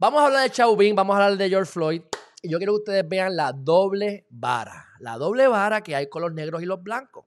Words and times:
Vamos 0.00 0.22
a 0.22 0.26
hablar 0.28 0.44
de 0.44 0.50
Chauvin, 0.50 0.96
vamos 0.96 1.12
a 1.12 1.22
hablar 1.22 1.36
de 1.36 1.50
George 1.50 1.70
Floyd. 1.70 2.00
Y 2.40 2.48
yo 2.48 2.56
quiero 2.56 2.72
que 2.72 2.78
ustedes 2.78 3.06
vean 3.06 3.36
la 3.36 3.52
doble 3.52 4.24
vara. 4.30 4.86
La 4.98 5.18
doble 5.18 5.46
vara 5.46 5.82
que 5.82 5.94
hay 5.94 6.08
con 6.08 6.22
los 6.22 6.32
negros 6.32 6.62
y 6.62 6.64
los 6.64 6.82
blancos. 6.82 7.26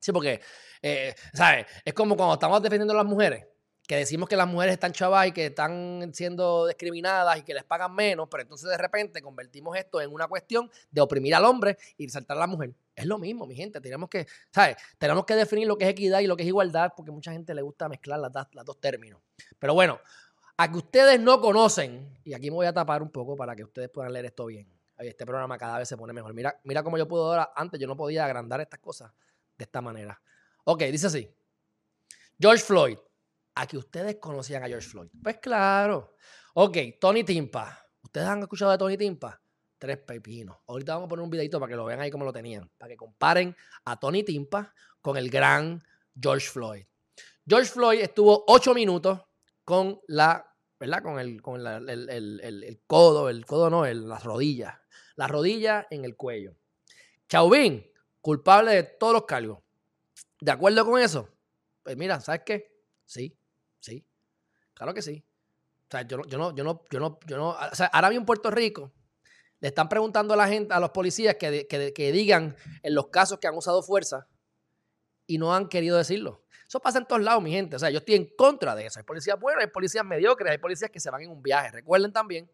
Sí, 0.00 0.12
porque, 0.12 0.42
eh, 0.82 1.14
¿sabes? 1.32 1.64
Es 1.82 1.94
como 1.94 2.14
cuando 2.14 2.34
estamos 2.34 2.62
defendiendo 2.62 2.92
a 2.92 2.98
las 2.98 3.06
mujeres, 3.06 3.46
que 3.88 3.96
decimos 3.96 4.28
que 4.28 4.36
las 4.36 4.46
mujeres 4.46 4.74
están 4.74 4.92
chavas 4.92 5.28
y 5.28 5.32
que 5.32 5.46
están 5.46 6.10
siendo 6.12 6.66
discriminadas 6.66 7.38
y 7.38 7.42
que 7.42 7.54
les 7.54 7.64
pagan 7.64 7.94
menos, 7.94 8.28
pero 8.30 8.42
entonces 8.42 8.68
de 8.68 8.76
repente 8.76 9.22
convertimos 9.22 9.74
esto 9.74 10.02
en 10.02 10.12
una 10.12 10.28
cuestión 10.28 10.70
de 10.90 11.00
oprimir 11.00 11.34
al 11.34 11.46
hombre 11.46 11.78
y 11.96 12.06
saltar 12.10 12.36
a 12.36 12.40
la 12.40 12.46
mujer. 12.46 12.74
Es 12.94 13.06
lo 13.06 13.18
mismo, 13.18 13.46
mi 13.46 13.54
gente. 13.54 13.80
Tenemos 13.80 14.10
que, 14.10 14.26
¿sabes? 14.52 14.76
Tenemos 14.98 15.24
que 15.24 15.36
definir 15.36 15.66
lo 15.66 15.78
que 15.78 15.84
es 15.84 15.90
equidad 15.92 16.20
y 16.20 16.26
lo 16.26 16.36
que 16.36 16.42
es 16.42 16.48
igualdad, 16.48 16.92
porque 16.94 17.12
mucha 17.12 17.32
gente 17.32 17.54
le 17.54 17.62
gusta 17.62 17.88
mezclar 17.88 18.20
las, 18.20 18.30
las 18.52 18.64
dos 18.66 18.78
términos. 18.78 19.22
Pero 19.58 19.72
bueno, 19.72 19.98
a 20.56 20.70
que 20.70 20.78
ustedes 20.78 21.20
no 21.20 21.40
conocen, 21.40 22.18
y 22.24 22.34
aquí 22.34 22.50
me 22.50 22.56
voy 22.56 22.66
a 22.66 22.72
tapar 22.72 23.02
un 23.02 23.10
poco 23.10 23.36
para 23.36 23.56
que 23.56 23.64
ustedes 23.64 23.88
puedan 23.90 24.12
leer 24.12 24.26
esto 24.26 24.46
bien. 24.46 24.68
Este 24.98 25.26
programa 25.26 25.58
cada 25.58 25.78
vez 25.78 25.88
se 25.88 25.96
pone 25.96 26.12
mejor. 26.12 26.32
Mira, 26.34 26.60
mira 26.62 26.82
cómo 26.82 26.96
yo 26.96 27.08
puedo 27.08 27.26
ahora, 27.26 27.52
antes 27.56 27.80
yo 27.80 27.86
no 27.86 27.96
podía 27.96 28.24
agrandar 28.24 28.60
estas 28.60 28.78
cosas 28.78 29.12
de 29.58 29.64
esta 29.64 29.80
manera. 29.80 30.20
Ok, 30.64 30.82
dice 30.84 31.08
así. 31.08 31.28
George 32.38 32.62
Floyd. 32.62 32.98
A 33.56 33.68
que 33.68 33.76
ustedes 33.76 34.16
conocían 34.16 34.64
a 34.64 34.66
George 34.66 34.88
Floyd. 34.88 35.08
Pues 35.22 35.38
claro. 35.38 36.16
Ok, 36.54 36.76
Tony 37.00 37.22
Timpa. 37.22 37.86
¿Ustedes 38.02 38.26
han 38.26 38.40
escuchado 38.40 38.72
de 38.72 38.78
Tony 38.78 38.96
Timpa? 38.96 39.40
Tres 39.78 39.98
pepinos. 39.98 40.56
Ahorita 40.66 40.94
vamos 40.94 41.06
a 41.06 41.10
poner 41.10 41.22
un 41.22 41.30
videito 41.30 41.60
para 41.60 41.70
que 41.70 41.76
lo 41.76 41.84
vean 41.84 42.00
ahí 42.00 42.10
como 42.10 42.24
lo 42.24 42.32
tenían. 42.32 42.68
Para 42.76 42.88
que 42.88 42.96
comparen 42.96 43.54
a 43.84 43.98
Tony 43.98 44.24
Timpa 44.24 44.74
con 45.00 45.16
el 45.16 45.30
gran 45.30 45.80
George 46.20 46.48
Floyd. 46.48 46.84
George 47.46 47.70
Floyd 47.70 48.00
estuvo 48.00 48.44
ocho 48.48 48.74
minutos 48.74 49.20
con 49.64 50.00
la, 50.06 50.54
¿verdad? 50.78 51.02
Con 51.02 51.18
el, 51.18 51.40
con 51.42 51.66
el, 51.66 52.08
el, 52.08 52.82
codo, 52.86 53.28
el 53.28 53.46
codo 53.46 53.70
no, 53.70 53.86
las 53.86 54.24
rodillas. 54.24 54.74
Las 55.16 55.30
rodillas 55.30 55.86
en 55.90 56.04
el 56.04 56.16
cuello. 56.16 56.56
Chauvin, 57.28 57.84
culpable 58.20 58.72
de 58.72 58.82
todos 58.82 59.12
los 59.12 59.24
cargos. 59.24 59.58
¿De 60.40 60.52
acuerdo 60.52 60.84
con 60.84 61.00
eso? 61.00 61.28
Pues 61.82 61.96
mira, 61.96 62.20
¿sabes 62.20 62.42
qué? 62.44 62.74
Sí, 63.06 63.36
sí. 63.80 64.04
Claro 64.74 64.92
que 64.92 65.02
sí. 65.02 65.24
O 65.88 65.90
sea, 65.90 66.02
yo, 66.02 66.24
yo 66.26 66.38
no, 66.38 66.54
yo 66.54 66.64
no, 66.64 66.84
yo 66.90 67.00
no, 67.00 67.18
yo 67.26 67.36
no. 67.36 67.50
O 67.50 67.74
sea, 67.74 67.86
ahora 67.86 68.08
mismo 68.08 68.22
en 68.22 68.26
Puerto 68.26 68.50
Rico 68.50 68.92
le 69.60 69.68
están 69.68 69.88
preguntando 69.88 70.34
a 70.34 70.36
la 70.36 70.48
gente, 70.48 70.74
a 70.74 70.80
los 70.80 70.90
policías 70.90 71.36
que, 71.36 71.66
que, 71.66 71.92
que 71.92 72.12
digan 72.12 72.56
en 72.82 72.94
los 72.94 73.08
casos 73.08 73.38
que 73.38 73.46
han 73.46 73.56
usado 73.56 73.82
fuerza 73.82 74.28
y 75.26 75.38
no 75.38 75.54
han 75.54 75.68
querido 75.68 75.96
decirlo. 75.96 76.43
Eso 76.74 76.80
pasa 76.80 76.98
en 76.98 77.06
todos 77.06 77.22
lados, 77.22 77.40
mi 77.40 77.52
gente. 77.52 77.76
O 77.76 77.78
sea, 77.78 77.88
yo 77.88 77.98
estoy 77.98 78.16
en 78.16 78.26
contra 78.36 78.74
de 78.74 78.86
eso. 78.86 78.98
Hay 78.98 79.04
policías 79.04 79.38
buenos, 79.38 79.62
hay 79.62 79.70
policías 79.70 80.04
mediocres, 80.04 80.50
hay 80.50 80.58
policías 80.58 80.90
que 80.90 80.98
se 80.98 81.08
van 81.08 81.22
en 81.22 81.30
un 81.30 81.40
viaje. 81.40 81.70
Recuerden 81.70 82.12
también 82.12 82.50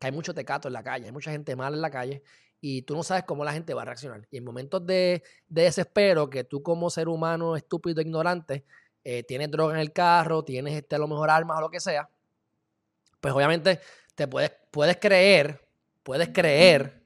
que 0.00 0.06
hay 0.08 0.12
mucho 0.12 0.34
tecato 0.34 0.66
en 0.66 0.74
la 0.74 0.82
calle, 0.82 1.06
hay 1.06 1.12
mucha 1.12 1.30
gente 1.30 1.54
mala 1.54 1.76
en 1.76 1.80
la 1.80 1.92
calle 1.92 2.24
y 2.60 2.82
tú 2.82 2.96
no 2.96 3.04
sabes 3.04 3.22
cómo 3.22 3.44
la 3.44 3.52
gente 3.52 3.72
va 3.72 3.82
a 3.82 3.84
reaccionar. 3.84 4.26
Y 4.32 4.38
en 4.38 4.44
momentos 4.44 4.84
de, 4.84 5.22
desespero, 5.46 6.28
que 6.28 6.42
tú 6.42 6.60
como 6.60 6.90
ser 6.90 7.06
humano 7.06 7.54
estúpido, 7.54 8.00
ignorante, 8.00 8.64
eh, 9.04 9.22
tienes 9.22 9.48
droga 9.48 9.74
en 9.74 9.80
el 9.80 9.92
carro, 9.92 10.42
tienes 10.42 10.74
este, 10.74 10.96
a 10.96 10.98
lo 10.98 11.06
mejor 11.06 11.30
armas 11.30 11.58
o 11.58 11.60
lo 11.60 11.70
que 11.70 11.78
sea, 11.78 12.10
pues 13.20 13.32
obviamente 13.32 13.78
te 14.16 14.26
puedes, 14.26 14.50
puedes 14.72 14.96
creer, 14.96 15.64
puedes 16.02 16.30
creer 16.30 17.00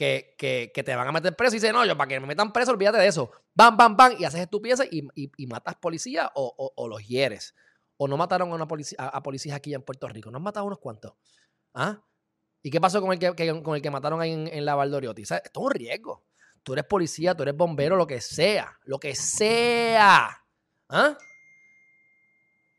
que, 0.00 0.72
te 0.84 0.96
van 0.96 1.08
a 1.08 1.12
meter 1.12 1.36
preso 1.36 1.54
y 1.54 1.58
dicen, 1.58 1.74
no, 1.74 1.84
yo 1.84 1.96
para 1.96 2.08
que 2.08 2.18
me 2.20 2.26
metan 2.26 2.52
preso, 2.52 2.72
olvídate 2.72 2.98
de 2.98 3.06
eso. 3.06 3.30
Bam, 3.54 3.76
bam, 3.76 3.96
bam, 3.96 4.14
y 4.18 4.24
haces 4.24 4.40
estupideces 4.40 4.88
y, 4.90 5.06
y, 5.14 5.46
matas 5.46 5.76
policías 5.76 6.30
o, 6.34 6.72
o, 6.74 6.88
los 6.88 7.06
hieres. 7.06 7.54
O 7.98 8.08
no 8.08 8.16
mataron 8.16 8.50
a, 8.50 8.54
una 8.54 8.66
policía, 8.66 8.98
a, 8.98 9.22
policías 9.22 9.54
aquí 9.54 9.74
en 9.74 9.82
Puerto 9.82 10.08
Rico. 10.08 10.30
¿No 10.30 10.38
han 10.38 10.42
matado 10.42 10.64
unos 10.64 10.78
cuantos? 10.78 11.12
¿Ah? 11.74 12.02
¿Y 12.62 12.70
qué 12.70 12.80
pasó 12.80 13.02
con 13.02 13.12
el 13.12 13.18
que, 13.18 13.62
con 13.62 13.74
el 13.74 13.82
que 13.82 13.90
mataron 13.90 14.20
ahí 14.22 14.32
en, 14.32 14.64
la 14.64 14.74
Valdoriotti? 14.74 15.22
Esto 15.22 15.36
es 15.36 15.50
un 15.54 15.70
riesgo. 15.70 16.24
Tú 16.62 16.72
eres 16.72 16.84
policía, 16.86 17.34
tú 17.34 17.42
eres 17.42 17.56
bombero, 17.56 17.96
lo 17.96 18.06
que 18.06 18.22
sea. 18.22 18.78
Lo 18.84 18.98
que 18.98 19.14
sea. 19.14 20.44
¿Ah? 20.88 21.18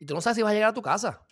Y 0.00 0.06
tú 0.06 0.14
no 0.14 0.20
sabes 0.20 0.36
si 0.36 0.42
vas 0.42 0.50
a 0.50 0.54
llegar 0.54 0.70
a 0.70 0.74
tu 0.74 0.82
casa. 0.82 1.24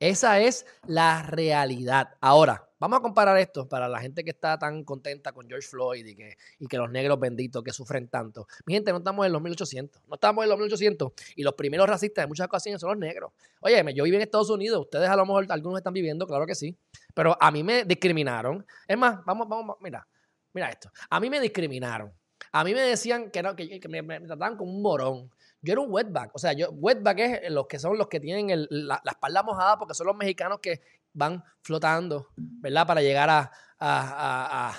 Esa 0.00 0.40
es 0.40 0.66
la 0.86 1.22
realidad. 1.22 2.16
Ahora, 2.20 2.67
Vamos 2.80 2.98
a 3.00 3.02
comparar 3.02 3.36
esto 3.38 3.68
para 3.68 3.88
la 3.88 4.00
gente 4.00 4.22
que 4.22 4.30
está 4.30 4.56
tan 4.58 4.84
contenta 4.84 5.32
con 5.32 5.48
George 5.48 5.66
Floyd 5.66 6.06
y 6.06 6.14
que, 6.14 6.36
y 6.60 6.66
que 6.66 6.76
los 6.76 6.90
negros 6.90 7.18
benditos 7.18 7.62
que 7.64 7.72
sufren 7.72 8.08
tanto. 8.08 8.46
Mi 8.66 8.74
gente, 8.74 8.92
no 8.92 8.98
estamos 8.98 9.26
en 9.26 9.32
los 9.32 9.42
1800. 9.42 10.02
No 10.06 10.14
estamos 10.14 10.44
en 10.44 10.50
los 10.50 10.58
1800. 10.58 11.12
Y 11.36 11.42
los 11.42 11.54
primeros 11.54 11.88
racistas 11.88 12.22
de 12.22 12.26
muchas 12.28 12.46
ocasiones 12.46 12.80
son 12.80 12.90
los 12.90 12.98
negros. 12.98 13.32
Oye, 13.60 13.82
yo 13.94 14.04
viví 14.04 14.16
en 14.16 14.22
Estados 14.22 14.50
Unidos. 14.50 14.80
Ustedes 14.80 15.08
a 15.08 15.16
lo 15.16 15.26
mejor 15.26 15.46
algunos 15.50 15.78
están 15.78 15.92
viviendo, 15.92 16.26
claro 16.26 16.46
que 16.46 16.54
sí. 16.54 16.76
Pero 17.14 17.36
a 17.40 17.50
mí 17.50 17.64
me 17.64 17.84
discriminaron. 17.84 18.64
Es 18.86 18.96
más, 18.96 19.24
vamos, 19.24 19.48
vamos, 19.48 19.76
mira, 19.80 20.06
mira 20.52 20.70
esto. 20.70 20.90
A 21.10 21.18
mí 21.18 21.28
me 21.28 21.40
discriminaron. 21.40 22.12
A 22.52 22.64
mí 22.64 22.72
me 22.74 22.80
decían 22.80 23.30
que, 23.30 23.42
no, 23.42 23.56
que, 23.56 23.80
me, 23.88 24.20
trataban 24.20 24.56
como 24.56 24.70
un 24.70 24.82
morón. 24.82 25.30
Yo 25.60 25.72
era 25.72 25.80
un 25.80 25.92
wetback. 25.92 26.30
O 26.34 26.38
sea, 26.38 26.52
yo, 26.52 26.70
wetback 26.70 27.18
es 27.18 27.50
los 27.50 27.66
que 27.66 27.78
son 27.78 27.98
los 27.98 28.06
que 28.06 28.20
tienen 28.20 28.66
la, 28.70 29.00
la, 29.04 29.10
espalda 29.10 29.42
mojada 29.42 29.78
porque 29.78 29.94
son 29.94 30.06
los 30.06 30.16
mexicanos 30.16 30.60
que 30.60 30.80
van 31.12 31.42
flotando, 31.62 32.28
¿verdad? 32.36 32.86
Para 32.86 33.02
llegar 33.02 33.28
a, 33.30 33.50
a, 33.80 34.74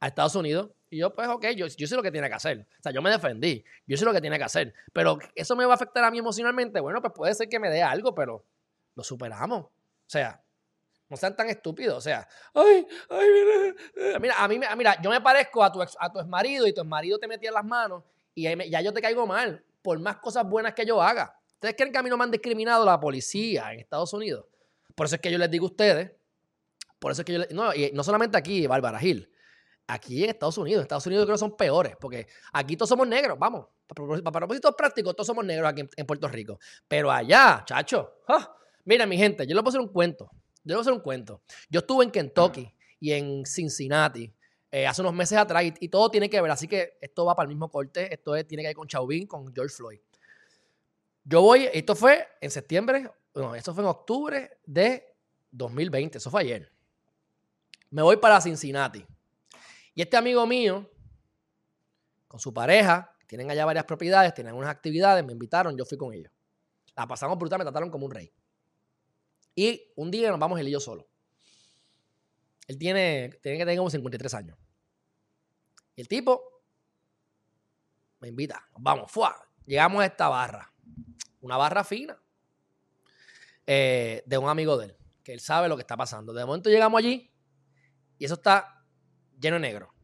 Estados 0.00 0.34
Unidos. 0.34 0.70
Y 0.88 0.98
yo, 0.98 1.14
pues, 1.14 1.28
ok, 1.28 1.46
yo, 1.56 1.66
yo 1.66 1.86
sé 1.86 1.96
lo 1.96 2.02
que 2.02 2.12
tiene 2.12 2.28
que 2.28 2.34
hacer. 2.34 2.66
O 2.78 2.82
sea, 2.82 2.92
yo 2.92 3.02
me 3.02 3.10
defendí. 3.10 3.64
Yo 3.86 3.96
sé 3.96 4.04
lo 4.04 4.12
que 4.12 4.20
tiene 4.20 4.38
que 4.38 4.44
hacer. 4.44 4.72
Pero 4.92 5.18
eso 5.34 5.56
me 5.56 5.64
va 5.64 5.72
a 5.72 5.74
afectar 5.74 6.04
a 6.04 6.10
mí 6.10 6.18
emocionalmente. 6.18 6.80
Bueno, 6.80 7.00
pues 7.00 7.12
puede 7.14 7.34
ser 7.34 7.48
que 7.48 7.58
me 7.58 7.70
dé 7.70 7.82
algo, 7.82 8.14
pero 8.14 8.44
lo 8.94 9.02
superamos. 9.02 9.64
O 9.64 9.70
sea, 10.06 10.40
no 11.08 11.16
sean 11.16 11.36
tan 11.36 11.48
estúpidos. 11.48 11.98
O 11.98 12.00
sea, 12.00 12.28
ay, 12.54 12.86
ay, 13.10 13.28
mira, 13.94 14.18
mira, 14.20 14.34
a 14.38 14.48
mí, 14.48 14.60
mira, 14.76 15.00
yo 15.02 15.10
me 15.10 15.20
parezco 15.20 15.62
a 15.64 15.72
tu, 15.72 15.82
ex, 15.82 15.96
a 15.98 16.12
tu 16.12 16.24
marido 16.26 16.66
y 16.66 16.72
tu 16.72 16.84
marido 16.84 17.18
te 17.18 17.26
metía 17.26 17.50
las 17.50 17.64
manos 17.64 18.04
y 18.34 18.70
ya 18.70 18.80
yo 18.82 18.92
te 18.92 19.00
caigo 19.00 19.26
mal 19.26 19.64
por 19.82 19.98
más 19.98 20.16
cosas 20.16 20.44
buenas 20.44 20.74
que 20.74 20.84
yo 20.84 21.00
haga. 21.00 21.38
¿Ustedes 21.56 21.74
creen 21.74 21.90
que 21.90 21.98
a 21.98 22.02
mí 22.02 22.10
no 22.10 22.18
me 22.18 22.24
han 22.24 22.30
discriminado 22.30 22.84
la 22.84 23.00
policía 23.00 23.72
en 23.72 23.80
Estados 23.80 24.12
Unidos? 24.12 24.44
Por 24.94 25.06
eso 25.06 25.14
es 25.14 25.22
que 25.22 25.30
yo 25.30 25.38
les 25.38 25.50
digo 25.50 25.64
a 25.64 25.70
ustedes, 25.70 26.12
por 26.98 27.12
eso 27.12 27.22
es 27.22 27.24
que 27.24 27.32
yo 27.32 27.38
les, 27.38 27.50
no, 27.50 27.74
y 27.74 27.90
no 27.92 28.04
solamente 28.04 28.36
aquí, 28.36 28.66
Bárbara 28.66 28.98
Gil, 28.98 29.30
aquí 29.86 30.22
en 30.24 30.30
Estados 30.30 30.58
Unidos, 30.58 30.80
en 30.80 30.82
Estados 30.82 31.06
Unidos 31.06 31.24
creo 31.24 31.34
que 31.34 31.40
son 31.40 31.56
peores, 31.56 31.94
porque 31.98 32.26
aquí 32.52 32.76
todos 32.76 32.90
somos 32.90 33.08
negros, 33.08 33.38
vamos, 33.38 33.68
para 33.86 34.32
propósitos 34.32 34.74
prácticos, 34.76 35.14
todos 35.14 35.26
somos 35.26 35.46
negros 35.46 35.70
aquí 35.70 35.82
en, 35.96 36.06
Puerto 36.06 36.28
Rico. 36.28 36.58
Pero 36.86 37.10
allá, 37.10 37.64
chacho, 37.66 38.16
mira 38.84 39.06
mi 39.06 39.16
gente, 39.16 39.46
yo 39.46 39.54
les 39.54 39.62
voy 39.62 39.68
a 39.68 39.70
hacer 39.70 39.80
un 39.80 39.88
cuento, 39.88 40.28
yo 40.62 40.74
les 40.74 40.74
voy 40.74 40.78
a 40.78 40.82
hacer 40.82 40.92
un 40.92 41.00
cuento. 41.00 41.40
Yo 41.70 41.80
estuve 41.80 42.04
en 42.04 42.10
Kentucky 42.10 42.70
y 43.00 43.12
en 43.12 43.46
Cincinnati 43.46 44.30
eh, 44.70 44.86
hace 44.86 45.00
unos 45.00 45.14
meses 45.14 45.38
atrás 45.38 45.64
y, 45.80 45.88
todo 45.88 46.10
tiene 46.10 46.28
que 46.28 46.38
ver, 46.38 46.50
así 46.50 46.68
que 46.68 46.98
esto 47.00 47.24
va 47.24 47.34
para 47.34 47.44
el 47.44 47.48
mismo 47.48 47.70
corte, 47.70 48.12
esto 48.12 48.32
tiene 48.44 48.62
que 48.62 48.68
ver 48.68 48.76
con 48.76 48.88
Chauvin, 48.88 49.26
con 49.26 49.54
George 49.54 49.74
Floyd. 49.74 50.00
Yo 51.28 51.42
voy, 51.42 51.68
esto 51.72 51.96
fue 51.96 52.28
en 52.40 52.52
septiembre, 52.52 53.10
no, 53.34 53.56
esto 53.56 53.74
fue 53.74 53.82
en 53.82 53.88
octubre 53.88 54.58
de 54.64 55.12
2020, 55.50 56.18
eso 56.18 56.30
fue 56.30 56.42
ayer. 56.42 56.72
Me 57.90 58.00
voy 58.00 58.16
para 58.18 58.40
Cincinnati. 58.40 59.04
Y 59.92 60.02
este 60.02 60.16
amigo 60.16 60.46
mío, 60.46 60.88
con 62.28 62.38
su 62.38 62.54
pareja, 62.54 63.12
tienen 63.26 63.50
allá 63.50 63.64
varias 63.64 63.84
propiedades, 63.86 64.34
tienen 64.34 64.54
unas 64.54 64.70
actividades, 64.70 65.24
me 65.24 65.32
invitaron, 65.32 65.76
yo 65.76 65.84
fui 65.84 65.98
con 65.98 66.14
ellos. 66.14 66.30
La 66.94 67.08
pasamos 67.08 67.36
brutal, 67.36 67.58
me 67.58 67.64
trataron 67.64 67.90
como 67.90 68.06
un 68.06 68.12
rey. 68.12 68.32
Y 69.56 69.82
un 69.96 70.12
día 70.12 70.30
nos 70.30 70.38
vamos 70.38 70.60
él 70.60 70.68
y 70.68 70.70
yo 70.70 70.78
solo. 70.78 71.08
Él 72.68 72.78
tiene, 72.78 73.30
tiene 73.42 73.58
que 73.58 73.64
tener 73.64 73.78
como 73.78 73.90
53 73.90 74.34
años. 74.34 74.56
Y 75.96 76.02
el 76.02 76.06
tipo 76.08 76.62
me 78.20 78.28
invita, 78.28 78.64
vamos, 78.78 79.10
fuá. 79.10 79.36
Llegamos 79.64 80.02
a 80.02 80.06
esta 80.06 80.28
barra 80.28 80.72
una 81.46 81.56
barra 81.56 81.84
fina 81.84 82.20
eh, 83.66 84.22
de 84.26 84.38
un 84.38 84.48
amigo 84.48 84.76
de 84.76 84.86
él, 84.86 84.96
que 85.22 85.32
él 85.32 85.40
sabe 85.40 85.68
lo 85.68 85.76
que 85.76 85.82
está 85.82 85.96
pasando. 85.96 86.32
De 86.32 86.44
momento 86.44 86.68
llegamos 86.68 86.98
allí 86.98 87.32
y 88.18 88.24
eso 88.24 88.34
está 88.34 88.84
lleno 89.38 89.54
de 89.54 89.60
negro. 89.60 89.94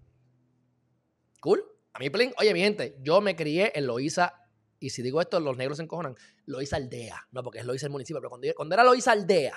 Cool. 1.40 1.64
A 1.92 1.98
mí, 1.98 2.10
oye, 2.38 2.54
mi 2.54 2.60
gente, 2.60 2.96
yo 3.00 3.20
me 3.20 3.36
crié 3.36 3.72
en 3.74 3.86
Loíza, 3.86 4.48
y 4.78 4.90
si 4.90 5.02
digo 5.02 5.20
esto, 5.20 5.38
los 5.40 5.56
negros 5.56 5.76
se 5.76 5.82
encojonan, 5.82 6.16
Loíza 6.46 6.76
Aldea. 6.76 7.28
No, 7.32 7.42
porque 7.42 7.58
es 7.58 7.66
Loíza 7.66 7.86
el 7.86 7.92
municipio, 7.92 8.20
pero 8.20 8.30
cuando, 8.30 8.74
era 8.74 8.84
Loíza 8.84 9.12
Aldea, 9.12 9.56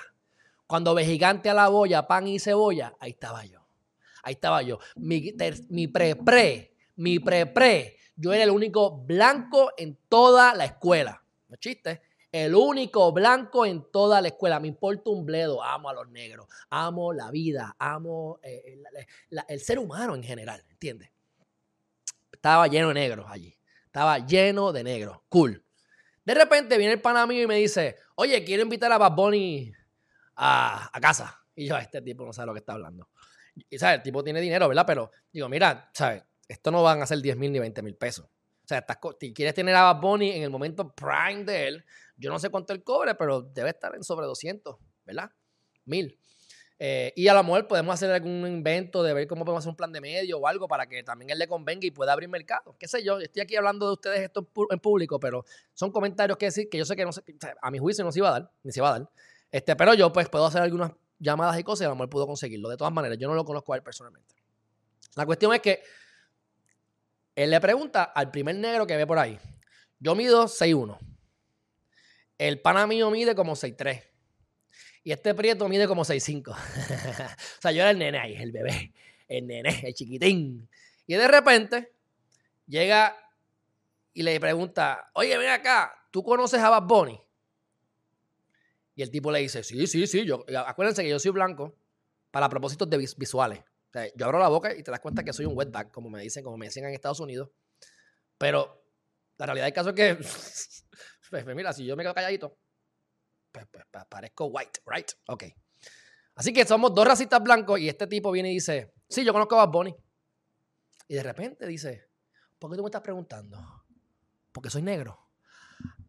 cuando 0.66 0.94
ve 0.94 1.04
gigante 1.04 1.48
a 1.48 1.54
la 1.54 1.68
boya, 1.68 2.06
pan 2.06 2.26
y 2.26 2.38
cebolla, 2.38 2.96
ahí 3.00 3.12
estaba 3.12 3.44
yo. 3.46 3.66
Ahí 4.24 4.34
estaba 4.34 4.60
yo. 4.62 4.80
Mi, 4.96 5.32
mi 5.70 5.86
pre-pre, 5.86 6.74
mi 6.96 7.20
pre-pre, 7.20 7.96
yo 8.16 8.32
era 8.32 8.42
el 8.42 8.50
único 8.50 9.04
blanco 9.04 9.72
en 9.76 9.96
toda 10.08 10.54
la 10.54 10.64
escuela 10.64 11.25
no 11.48 11.56
chiste, 11.56 12.02
el 12.32 12.54
único 12.54 13.12
blanco 13.12 13.64
en 13.64 13.90
toda 13.90 14.20
la 14.20 14.28
escuela. 14.28 14.60
Me 14.60 14.68
importa 14.68 15.10
un 15.10 15.24
bledo. 15.24 15.62
Amo 15.62 15.88
a 15.88 15.94
los 15.94 16.08
negros. 16.08 16.46
Amo 16.70 17.12
la 17.12 17.30
vida. 17.30 17.74
Amo 17.78 18.40
eh, 18.42 18.78
el 19.48 19.60
ser 19.60 19.78
humano 19.78 20.14
en 20.14 20.22
general. 20.22 20.62
¿Entiendes? 20.68 21.10
Estaba 22.32 22.66
lleno 22.66 22.88
de 22.88 22.94
negros 22.94 23.26
allí. 23.28 23.56
Estaba 23.86 24.18
lleno 24.18 24.72
de 24.72 24.84
negros. 24.84 25.18
Cool. 25.28 25.64
De 26.24 26.34
repente 26.34 26.76
viene 26.76 26.94
el 26.94 27.00
pana 27.00 27.26
mío 27.26 27.42
y 27.42 27.46
me 27.46 27.56
dice, 27.56 27.96
oye, 28.16 28.44
quiero 28.44 28.62
invitar 28.62 28.92
a 28.92 28.98
Bad 28.98 29.12
Bunny 29.12 29.72
a, 30.34 30.90
a 30.92 31.00
casa. 31.00 31.40
Y 31.54 31.66
yo, 31.66 31.78
este 31.78 32.02
tipo 32.02 32.26
no 32.26 32.32
sabe 32.32 32.46
lo 32.46 32.52
que 32.52 32.58
está 32.58 32.74
hablando. 32.74 33.08
Y, 33.70 33.78
¿sabes? 33.78 33.98
El 33.98 34.02
tipo 34.02 34.22
tiene 34.22 34.40
dinero, 34.40 34.68
¿verdad? 34.68 34.84
Pero 34.86 35.10
digo, 35.32 35.48
mira, 35.48 35.90
¿sabes? 35.94 36.24
Esto 36.46 36.70
no 36.70 36.82
van 36.82 37.00
a 37.00 37.06
ser 37.06 37.22
10 37.22 37.36
mil 37.36 37.52
ni 37.52 37.58
20 37.58 37.80
mil 37.82 37.96
pesos. 37.96 38.28
O 38.66 38.68
sea, 38.68 38.78
estás, 38.78 38.98
quieres 39.32 39.54
tener 39.54 39.76
a 39.76 39.92
Bad 39.92 40.00
Bunny 40.00 40.32
en 40.32 40.42
el 40.42 40.50
momento 40.50 40.92
prime 40.92 41.44
de 41.44 41.68
él, 41.68 41.84
yo 42.16 42.30
no 42.30 42.38
sé 42.40 42.50
cuánto 42.50 42.72
él 42.72 42.82
cobre, 42.82 43.14
pero 43.14 43.40
debe 43.40 43.70
estar 43.70 43.94
en 43.94 44.02
sobre 44.02 44.26
200, 44.26 44.76
¿verdad? 45.04 45.30
Mil. 45.84 46.18
Eh, 46.80 47.12
y 47.14 47.28
a 47.28 47.34
lo 47.34 47.44
mejor 47.44 47.68
podemos 47.68 47.94
hacer 47.94 48.10
algún 48.10 48.44
invento 48.44 49.04
de 49.04 49.14
ver 49.14 49.28
cómo 49.28 49.44
podemos 49.44 49.62
hacer 49.62 49.70
un 49.70 49.76
plan 49.76 49.92
de 49.92 50.00
medio 50.00 50.38
o 50.38 50.48
algo 50.48 50.66
para 50.66 50.88
que 50.88 51.04
también 51.04 51.30
él 51.30 51.38
le 51.38 51.46
convenga 51.46 51.86
y 51.86 51.92
pueda 51.92 52.12
abrir 52.12 52.28
mercado. 52.28 52.74
Qué 52.76 52.88
sé 52.88 53.04
yo, 53.04 53.20
estoy 53.20 53.42
aquí 53.42 53.54
hablando 53.54 53.86
de 53.86 53.92
ustedes 53.92 54.20
esto 54.20 54.50
en 54.70 54.80
público, 54.80 55.20
pero 55.20 55.44
son 55.72 55.92
comentarios 55.92 56.36
que 56.36 56.46
decir 56.46 56.68
que 56.68 56.76
yo 56.76 56.84
sé 56.84 56.96
que 56.96 57.08
a 57.62 57.70
mi 57.70 57.78
juicio 57.78 58.04
no 58.04 58.10
se 58.10 58.18
iba 58.18 58.28
a 58.30 58.32
dar, 58.32 58.50
ni 58.64 58.72
se 58.72 58.80
va 58.80 58.88
a 58.88 58.98
dar. 58.98 59.10
Este, 59.52 59.76
pero 59.76 59.94
yo 59.94 60.12
pues 60.12 60.28
puedo 60.28 60.44
hacer 60.44 60.60
algunas 60.60 60.90
llamadas 61.20 61.56
y 61.56 61.62
cosas 61.62 61.82
y 61.82 61.84
a 61.84 61.90
lo 61.90 61.94
mejor 61.94 62.10
puedo 62.10 62.26
conseguirlo. 62.26 62.68
De 62.68 62.76
todas 62.76 62.92
maneras, 62.92 63.16
yo 63.16 63.28
no 63.28 63.36
lo 63.36 63.44
conozco 63.44 63.72
a 63.72 63.76
él 63.76 63.84
personalmente. 63.84 64.34
La 65.14 65.24
cuestión 65.24 65.54
es 65.54 65.60
que 65.60 65.82
él 67.36 67.50
le 67.50 67.60
pregunta 67.60 68.02
al 68.02 68.30
primer 68.30 68.56
negro 68.56 68.86
que 68.86 68.96
ve 68.96 69.06
por 69.06 69.18
ahí. 69.18 69.38
Yo 70.00 70.14
mido 70.14 70.46
6'1. 70.46 70.98
El 72.38 72.60
pana 72.60 72.86
mío 72.86 73.10
mide 73.10 73.34
como 73.34 73.52
6'3. 73.52 74.02
Y 75.04 75.12
este 75.12 75.34
prieto 75.34 75.68
mide 75.68 75.86
como 75.86 76.04
6'5. 76.04 76.48
o 76.48 76.56
sea, 77.60 77.72
yo 77.72 77.82
era 77.82 77.90
el 77.90 77.98
nene 77.98 78.18
ahí, 78.18 78.34
el 78.34 78.52
bebé. 78.52 78.92
El 79.28 79.46
nene, 79.46 79.82
el 79.84 79.94
chiquitín. 79.94 80.68
Y 81.06 81.14
de 81.14 81.28
repente 81.28 81.92
llega 82.66 83.14
y 84.14 84.22
le 84.22 84.40
pregunta, 84.40 85.10
oye, 85.12 85.36
ven 85.36 85.50
acá, 85.50 85.94
¿tú 86.10 86.22
conoces 86.22 86.60
a 86.60 86.70
Bad 86.70 86.84
Bunny? 86.84 87.20
Y 88.94 89.02
el 89.02 89.10
tipo 89.10 89.30
le 89.30 89.40
dice, 89.40 89.62
sí, 89.62 89.86
sí, 89.86 90.06
sí, 90.06 90.24
yo, 90.24 90.44
acuérdense 90.66 91.02
que 91.02 91.10
yo 91.10 91.18
soy 91.18 91.32
blanco 91.32 91.76
para 92.30 92.48
propósitos 92.48 92.88
de 92.88 92.96
visuales. 92.96 93.62
Yo 94.14 94.26
abro 94.26 94.38
la 94.38 94.48
boca 94.48 94.74
y 94.74 94.82
te 94.82 94.90
das 94.90 95.00
cuenta 95.00 95.24
que 95.24 95.32
soy 95.32 95.46
un 95.46 95.56
wetback, 95.56 95.90
como 95.90 96.10
me 96.10 96.20
dicen, 96.22 96.44
como 96.44 96.56
me 96.56 96.66
decían 96.66 96.86
en 96.86 96.94
Estados 96.94 97.20
Unidos. 97.20 97.50
Pero 98.38 98.84
la 99.38 99.46
realidad 99.46 99.66
del 99.66 99.74
caso 99.74 99.90
es 99.90 99.94
que, 99.94 100.14
pues, 101.30 101.44
pues, 101.44 101.56
mira, 101.56 101.72
si 101.72 101.84
yo 101.84 101.96
me 101.96 102.02
quedo 102.02 102.14
calladito, 102.14 102.58
pues, 103.52 103.66
pues, 103.70 103.84
parezco 104.08 104.46
white, 104.46 104.80
right? 104.86 105.10
Ok. 105.28 105.44
Así 106.34 106.52
que 106.52 106.66
somos 106.66 106.94
dos 106.94 107.06
racistas 107.06 107.42
blancos 107.42 107.80
y 107.80 107.88
este 107.88 108.06
tipo 108.06 108.30
viene 108.30 108.50
y 108.50 108.54
dice, 108.54 108.92
sí, 109.08 109.24
yo 109.24 109.32
conozco 109.32 109.58
a 109.58 109.64
Bad 109.64 109.72
Bunny. 109.72 109.96
Y 111.08 111.14
de 111.14 111.22
repente 111.22 111.66
dice, 111.66 112.10
¿por 112.58 112.70
qué 112.70 112.76
tú 112.76 112.82
me 112.82 112.88
estás 112.88 113.02
preguntando? 113.02 113.58
Porque 114.52 114.68
soy 114.68 114.82
negro. 114.82 115.25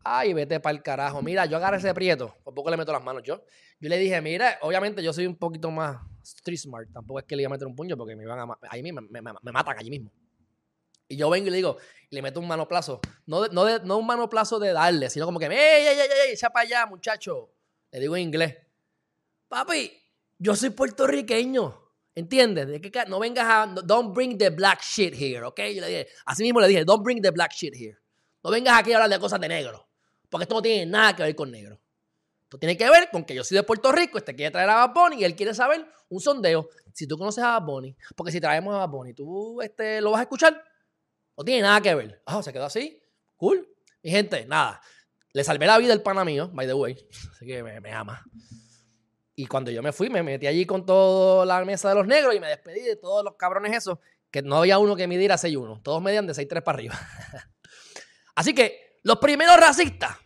Ay, 0.09 0.31
vete 0.31 0.61
para 0.61 0.73
el 0.73 0.81
carajo. 0.81 1.21
Mira, 1.21 1.45
yo 1.47 1.57
agarré 1.57 1.77
ese 1.79 1.93
prieto. 1.93 2.33
Por 2.41 2.53
poco 2.53 2.69
le 2.69 2.77
meto 2.77 2.93
las 2.93 3.03
manos 3.03 3.23
yo. 3.23 3.43
Yo 3.77 3.89
le 3.89 3.97
dije, 3.97 4.21
mira, 4.21 4.57
obviamente 4.61 5.03
yo 5.03 5.11
soy 5.11 5.27
un 5.27 5.35
poquito 5.35 5.69
más 5.69 5.97
street 6.23 6.57
smart. 6.57 6.87
Tampoco 6.93 7.19
es 7.19 7.25
que 7.25 7.35
le 7.35 7.41
iba 7.41 7.49
a 7.49 7.51
meter 7.51 7.67
un 7.67 7.75
puño 7.75 7.97
porque 7.97 8.15
me 8.15 8.23
iban 8.23 8.39
a 8.39 8.57
ahí 8.69 8.81
mismo, 8.81 9.01
me, 9.01 9.21
matan 9.21 9.77
allí 9.77 9.89
mismo. 9.89 10.09
Y 11.09 11.17
yo 11.17 11.29
vengo 11.29 11.47
y 11.47 11.49
le 11.49 11.57
digo, 11.57 11.77
y 12.09 12.15
le 12.15 12.21
meto 12.21 12.39
un 12.39 12.47
manoplazo. 12.47 13.01
No, 13.25 13.47
no, 13.47 13.79
no 13.79 13.97
un 13.97 14.07
manoplazo 14.07 14.59
de 14.59 14.71
darle, 14.71 15.09
sino 15.09 15.25
como 15.25 15.39
que, 15.39 15.47
¡ey, 15.47 15.87
ey, 15.87 15.99
ey, 15.99 16.09
ey! 16.25 16.33
¡Echa 16.33 16.49
para 16.51 16.65
allá, 16.65 16.85
muchacho! 16.85 17.51
Le 17.91 17.99
digo 17.99 18.15
en 18.15 18.23
inglés. 18.23 18.55
Papi, 19.49 19.91
yo 20.37 20.55
soy 20.55 20.69
puertorriqueño. 20.69 21.83
¿Entiendes? 22.15 22.67
De 22.67 23.05
no 23.09 23.19
vengas 23.19 23.45
a. 23.45 23.67
Don't 23.83 24.13
bring 24.15 24.37
the 24.37 24.49
black 24.51 24.81
shit 24.81 25.13
here, 25.13 25.43
¿ok? 25.43 25.59
Yo 25.75 25.81
le 25.81 25.87
dije, 25.87 26.07
así 26.25 26.43
mismo 26.43 26.61
le 26.61 26.67
dije, 26.69 26.85
don't 26.85 27.03
bring 27.03 27.21
the 27.21 27.31
black 27.31 27.51
shit 27.51 27.75
here. 27.75 27.97
No 28.41 28.51
vengas 28.51 28.79
aquí 28.79 28.93
a 28.93 28.95
hablar 28.95 29.09
de 29.09 29.19
cosas 29.19 29.39
de 29.41 29.49
negro. 29.49 29.86
Porque 30.29 30.43
esto 30.43 30.55
no 30.55 30.61
tiene 30.61 30.85
nada 30.85 31.15
que 31.15 31.23
ver 31.23 31.35
con 31.35 31.51
negro. 31.51 31.79
Esto 32.43 32.57
tiene 32.59 32.77
que 32.77 32.89
ver 32.89 33.09
con 33.11 33.25
que 33.25 33.35
yo 33.35 33.43
soy 33.43 33.57
de 33.57 33.63
Puerto 33.63 33.91
Rico, 33.91 34.17
este 34.17 34.33
quiere 34.33 34.51
traer 34.51 34.69
a 34.69 34.87
Bad 34.87 35.11
y 35.17 35.25
él 35.25 35.35
quiere 35.35 35.53
saber 35.53 35.85
un 36.07 36.21
sondeo. 36.21 36.69
Si 36.93 37.05
tú 37.05 37.17
conoces 37.17 37.43
a 37.43 37.59
Bad 37.59 37.83
porque 38.15 38.31
si 38.31 38.39
traemos 38.39 38.73
a 38.73 38.79
Bad 38.79 38.89
Bunny, 38.89 39.13
tú 39.13 39.61
este, 39.61 39.99
lo 39.99 40.11
vas 40.11 40.19
a 40.19 40.23
escuchar, 40.23 40.63
no 41.37 41.43
tiene 41.43 41.61
nada 41.61 41.81
que 41.81 41.93
ver. 41.93 42.21
Ah, 42.25 42.41
se 42.41 42.53
quedó 42.53 42.65
así. 42.65 43.03
Cool. 43.35 43.67
Mi 44.01 44.11
gente, 44.11 44.45
nada. 44.45 44.81
Le 45.33 45.43
salvé 45.43 45.67
la 45.67 45.77
vida 45.77 45.93
el 45.93 46.01
pana 46.01 46.25
mío, 46.25 46.49
by 46.53 46.65
the 46.65 46.73
way. 46.73 46.97
Así 47.31 47.45
que 47.45 47.61
me, 47.61 47.91
ama. 47.91 48.23
Y 49.35 49.45
cuando 49.45 49.69
yo 49.69 49.83
me 49.83 49.91
fui, 49.91 50.09
me 50.09 50.23
metí 50.23 50.47
allí 50.47 50.65
con 50.65 50.85
toda 50.85 51.45
la 51.45 51.63
mesa 51.63 51.89
de 51.89 51.95
los 51.95 52.07
negros 52.07 52.33
y 52.33 52.39
me 52.39 52.47
despedí 52.47 52.81
de 52.81 52.95
todos 52.95 53.23
los 53.23 53.35
cabrones 53.35 53.75
esos, 53.75 53.99
que 54.31 54.41
no 54.41 54.57
había 54.57 54.79
uno 54.79 54.95
que 54.95 55.07
midiera 55.07 55.35
6'1. 55.35 55.83
Todos 55.83 56.01
medían 56.01 56.25
de 56.25 56.33
6'3 56.33 56.63
para 56.63 56.77
arriba. 56.77 56.95
Así 58.35 58.55
que 58.55 58.86
los 59.07 59.19
primeros 59.19 59.55
racistas 59.55 60.17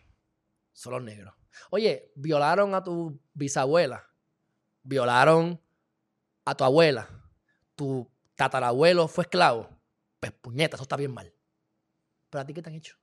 son 0.72 0.94
los 0.94 1.02
negros. 1.04 1.32
Oye, 1.70 2.10
violaron 2.16 2.74
a 2.74 2.82
tu 2.82 3.16
bisabuela, 3.32 4.04
violaron 4.82 5.62
a 6.44 6.56
tu 6.56 6.64
abuela, 6.64 7.08
tu 7.76 8.10
tatarabuelo 8.34 9.06
fue 9.06 9.22
esclavo. 9.22 9.68
Pues 10.18 10.32
puñeta, 10.32 10.74
eso 10.74 10.82
está 10.82 10.96
bien 10.96 11.14
mal. 11.14 11.32
Pero 12.28 12.42
a 12.42 12.44
ti 12.44 12.52
qué 12.52 12.60
te 12.60 12.70
han 12.70 12.74
hecho? 12.74 12.96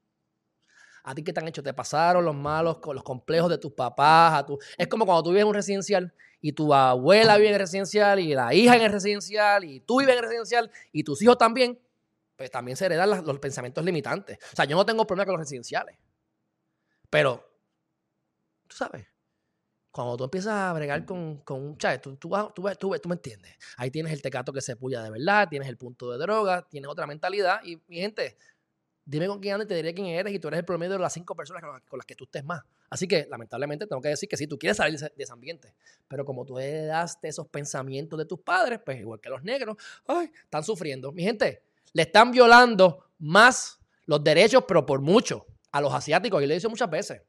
¿A 1.01 1.15
ti 1.15 1.23
qué 1.23 1.31
te 1.31 1.39
han 1.39 1.47
hecho? 1.47 1.63
Te 1.63 1.73
pasaron 1.73 2.25
los 2.25 2.35
malos, 2.35 2.79
los 2.93 3.03
complejos 3.03 3.49
de 3.49 3.57
tus 3.57 3.71
papás. 3.71 4.33
A 4.33 4.45
tu... 4.45 4.59
Es 4.77 4.89
como 4.89 5.05
cuando 5.05 5.23
tú 5.23 5.29
vives 5.29 5.43
en 5.43 5.47
un 5.47 5.53
residencial 5.53 6.13
y 6.41 6.51
tu 6.51 6.73
abuela 6.73 7.37
vive 7.37 7.49
en 7.49 7.53
el 7.53 7.61
residencial 7.61 8.19
y 8.19 8.33
la 8.33 8.53
hija 8.53 8.75
en 8.75 8.81
el 8.81 8.91
residencial 8.91 9.63
y 9.63 9.79
tú 9.79 9.99
vives 9.99 10.11
en 10.11 10.17
el 10.17 10.25
residencial 10.25 10.71
y 10.91 11.05
tus 11.05 11.21
hijos 11.21 11.37
también 11.37 11.79
pues 12.39 12.49
también 12.49 12.77
se 12.77 12.85
heredan 12.85 13.09
los 13.25 13.39
pensamientos 13.39 13.83
limitantes. 13.83 14.37
O 14.53 14.55
sea, 14.55 14.63
yo 14.63 14.77
no 14.77 14.85
tengo 14.85 15.05
problema 15.05 15.25
con 15.25 15.33
los 15.33 15.41
residenciales. 15.41 15.97
Pero, 17.09 17.45
tú 18.65 18.77
sabes, 18.77 19.05
cuando 19.91 20.15
tú 20.15 20.23
empiezas 20.23 20.53
a 20.53 20.71
bregar 20.71 21.03
con, 21.03 21.39
con 21.39 21.61
un 21.61 21.77
chat, 21.77 22.01
tú, 22.01 22.15
tú, 22.15 22.29
tú, 22.55 22.63
tú, 22.79 23.09
me 23.09 23.15
entiendes. 23.15 23.57
Ahí 23.75 23.91
tienes 23.91 24.13
el 24.13 24.21
tecato 24.21 24.53
que 24.53 24.61
se 24.61 24.77
puya 24.77 25.03
de 25.03 25.09
verdad, 25.09 25.49
tienes 25.49 25.67
el 25.67 25.75
punto 25.75 26.09
de 26.13 26.17
droga, 26.17 26.65
tienes 26.69 26.89
otra 26.89 27.05
mentalidad. 27.05 27.59
Y, 27.65 27.75
mi 27.89 27.97
gente, 27.97 28.37
dime 29.03 29.27
con 29.27 29.41
quién 29.41 29.55
andas 29.55 29.65
y 29.65 29.67
te 29.67 29.75
diré 29.75 29.93
quién 29.93 30.07
eres 30.07 30.33
y 30.33 30.39
tú 30.39 30.47
eres 30.47 30.59
el 30.59 30.65
promedio 30.65 30.93
de 30.93 30.99
las 30.99 31.11
cinco 31.11 31.35
personas 31.35 31.61
con 31.61 31.97
las, 31.97 32.05
que 32.05 32.15
tú 32.15 32.23
estés 32.23 32.45
más. 32.45 32.63
Así 32.89 33.05
que, 33.05 33.27
lamentablemente, 33.29 33.85
tengo 33.85 34.01
que 34.01 34.07
decir 34.07 34.29
que 34.29 34.37
si 34.37 34.47
tú 34.47 34.57
quieres 34.57 34.77
salir 34.77 34.97
de 34.97 35.11
ese, 35.17 35.33
ambiente, 35.33 35.75
pero 36.07 36.23
como 36.23 36.45
tú 36.45 36.57
heredaste 36.57 37.27
esos 37.27 37.49
pensamientos 37.49 38.17
de 38.17 38.23
tus 38.23 38.39
padres, 38.39 38.79
pues 38.85 39.01
igual 39.01 39.19
que 39.19 39.27
los 39.27 39.43
negros, 39.43 39.75
ay, 40.07 40.31
están 40.45 40.63
sufriendo. 40.63 41.11
Mi 41.11 41.23
gente, 41.23 41.68
le 41.93 42.03
están 42.03 42.31
violando 42.31 43.05
más 43.19 43.79
los 44.05 44.23
derechos, 44.23 44.63
pero 44.67 44.85
por 44.85 45.01
mucho, 45.01 45.45
a 45.71 45.81
los 45.81 45.93
asiáticos. 45.93 46.41
Y 46.41 46.47
lo 46.47 46.53
he 46.53 46.55
dicho 46.55 46.69
muchas 46.69 46.89
veces. 46.89 47.21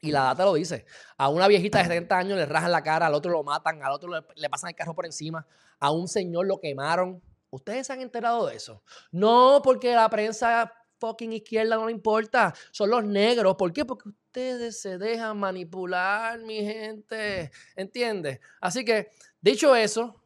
Y 0.00 0.10
la 0.10 0.24
data 0.24 0.44
lo 0.44 0.54
dice. 0.54 0.84
A 1.16 1.28
una 1.28 1.48
viejita 1.48 1.78
de 1.78 1.84
70 1.84 2.18
años 2.18 2.38
le 2.38 2.46
rajan 2.46 2.70
la 2.70 2.82
cara, 2.82 3.06
al 3.06 3.14
otro 3.14 3.32
lo 3.32 3.42
matan, 3.42 3.82
al 3.82 3.92
otro 3.92 4.10
le, 4.34 4.50
pasan 4.50 4.68
el 4.68 4.76
carro 4.76 4.94
por 4.94 5.06
encima, 5.06 5.46
a 5.80 5.90
un 5.90 6.08
señor 6.08 6.46
lo 6.46 6.60
quemaron. 6.60 7.22
¿Ustedes 7.50 7.86
se 7.86 7.92
han 7.92 8.00
enterado 8.00 8.46
de 8.46 8.56
eso? 8.56 8.82
No, 9.10 9.60
porque 9.64 9.94
la 9.94 10.08
prensa 10.10 10.72
fucking 10.98 11.32
izquierda 11.32 11.76
no 11.76 11.86
le 11.86 11.92
importa. 11.92 12.52
Son 12.70 12.90
los 12.90 13.04
negros. 13.04 13.56
¿Por 13.56 13.72
qué? 13.72 13.84
Porque 13.84 14.08
ustedes 14.08 14.80
se 14.80 14.98
dejan 14.98 15.38
manipular, 15.38 16.38
mi 16.40 16.60
gente. 16.60 17.50
¿Entiendes? 17.76 18.40
Así 18.60 18.84
que, 18.84 19.10
dicho 19.40 19.74
eso, 19.74 20.22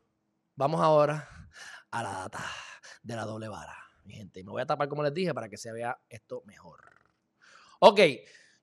vamos 0.57 0.81
ahora 0.81 1.28
a 1.90 2.02
la 2.02 2.11
data 2.11 2.45
de 3.09 3.17
la 3.17 3.25
doble 3.25 3.49
vara, 3.49 3.75
mi 4.05 4.15
gente. 4.15 4.45
Me 4.45 4.50
voy 4.50 4.61
a 4.61 4.67
tapar, 4.67 4.87
como 4.87 5.03
les 5.03 5.15
dije, 5.15 5.33
para 5.33 5.49
que 5.49 5.57
se 5.57 5.73
vea 5.73 5.99
esto 6.11 6.43
mejor. 6.45 6.79
Ok, 7.81 8.00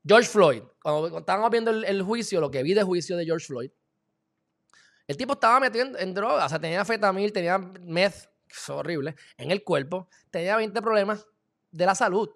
George 0.06 0.30
Floyd. 0.30 0.62
Cuando 0.82 1.18
estábamos 1.18 1.50
viendo 1.50 1.72
el, 1.72 2.02
juicio, 2.04 2.40
lo 2.40 2.52
que 2.52 2.62
vi 2.62 2.76
de 2.76 2.84
juicio 2.84 3.18
de 3.18 3.26
George 3.26 3.48
Floyd, 3.48 3.72
el 5.08 5.18
tipo 5.18 5.34
estaba 5.34 5.60
metido 5.60 5.98
en, 5.98 6.14
droga. 6.14 6.46
O 6.46 6.50
sea, 6.50 6.60
tenía 6.60 6.86
fetamil, 6.86 7.34
tenía 7.34 7.58
meth, 7.58 8.30
es 8.48 8.70
horrible, 8.70 9.16
en 9.36 9.50
el 9.50 9.64
cuerpo. 9.64 10.10
Tenía 10.30 10.58
20 10.58 10.80
problemas 10.80 11.26
de 11.72 11.86
la 11.88 11.96
salud. 11.96 12.30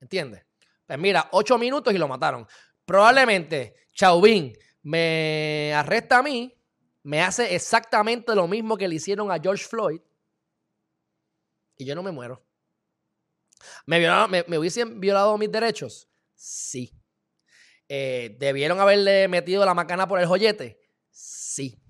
¿Entiendes? 0.00 0.46
Pues 0.86 0.98
mira, 0.98 1.28
8 1.32 1.58
minutos 1.58 1.92
y 1.92 1.98
lo 1.98 2.08
mataron. 2.08 2.46
Probablemente 2.86 3.76
Chauvin 3.92 4.56
me 4.84 5.72
arresta 5.74 6.18
a 6.18 6.22
mí, 6.22 6.58
me 7.02 7.20
hace 7.20 7.54
exactamente 7.54 8.34
lo 8.34 8.48
mismo 8.48 8.78
que 8.78 8.88
le 8.88 8.94
hicieron 8.94 9.30
a 9.30 9.38
George 9.38 9.64
Floyd 9.64 10.00
y 11.76 11.84
yo 11.84 11.94
no 11.94 12.02
me 12.02 12.12
muero. 12.12 12.44
¿Me, 13.86 14.00
me, 14.46 14.58
hubiesen 14.58 15.00
violado 15.00 15.36
mis 15.38 15.50
derechos? 15.50 16.08
Sí. 16.34 16.98
Eh, 17.88 18.36
¿Debieron 18.38 18.80
haberle 18.80 19.28
metido 19.28 19.64
la 19.64 19.74
macana 19.74 20.08
por 20.08 20.20
el 20.20 20.26
joyete? 20.26 20.80
Sí. 21.10 21.82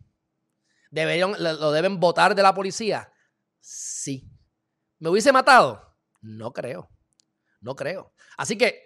¿Debieron, 0.91 1.35
¿Lo 1.39 1.73
deben 1.73 2.01
votar 2.01 2.35
de 2.35 2.43
la 2.43 2.55
policía? 2.55 3.13
Sí. 3.61 4.31
¿Me 4.99 5.09
hubiese 5.09 5.33
matado? 5.33 5.97
No 6.21 6.53
creo. 6.53 6.91
No 7.61 7.75
creo. 7.75 8.13
Así 8.37 8.59
que 8.59 8.85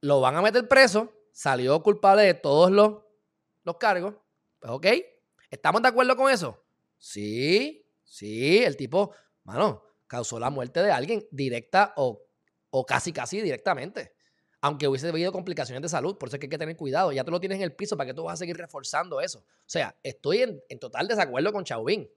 lo 0.00 0.20
van 0.20 0.36
a 0.36 0.42
meter 0.42 0.68
preso. 0.68 1.12
Salió 1.32 1.82
culpable 1.82 2.22
de 2.22 2.34
todos 2.34 2.70
los, 2.70 3.02
los 3.64 3.76
cargos. 3.78 4.14
Pues 4.60 4.72
ok. 4.72 4.86
¿Estamos 5.50 5.82
de 5.82 5.88
acuerdo 5.88 6.16
con 6.16 6.30
eso? 6.30 6.64
Sí. 6.98 7.86
Sí. 8.04 8.62
El 8.62 8.76
tipo, 8.76 9.14
mano, 9.44 9.82
causó 10.12 10.38
la 10.38 10.50
muerte 10.50 10.82
de 10.82 10.92
alguien 10.92 11.26
directa 11.30 11.94
o, 11.96 12.22
o 12.68 12.84
casi 12.84 13.14
casi 13.14 13.40
directamente. 13.40 14.12
aunque 14.60 14.86
hubiese 14.86 15.08
habido 15.08 15.32
complicaciones 15.32 15.80
de 15.80 15.88
salud. 15.88 16.18
Por 16.18 16.28
eso 16.28 16.36
es 16.36 16.40
que 16.40 16.44
hay 16.44 16.50
que 16.50 16.58
tener 16.58 16.76
cuidado. 16.76 17.12
Ya 17.12 17.24
tú 17.24 17.30
lo 17.30 17.40
tienes 17.40 17.56
en 17.56 17.62
el 17.62 17.74
piso, 17.74 17.96
¿para 17.96 18.08
que 18.08 18.14
tú 18.14 18.24
vas 18.24 18.34
a 18.34 18.36
seguir 18.36 18.58
reforzando 18.58 19.22
eso? 19.22 19.38
O 19.38 19.64
sea, 19.64 19.96
estoy 20.02 20.42
en, 20.42 20.78
total 20.78 21.08
desacuerdo 21.08 21.50
con 21.50 21.64
Chauvin. 21.64 22.08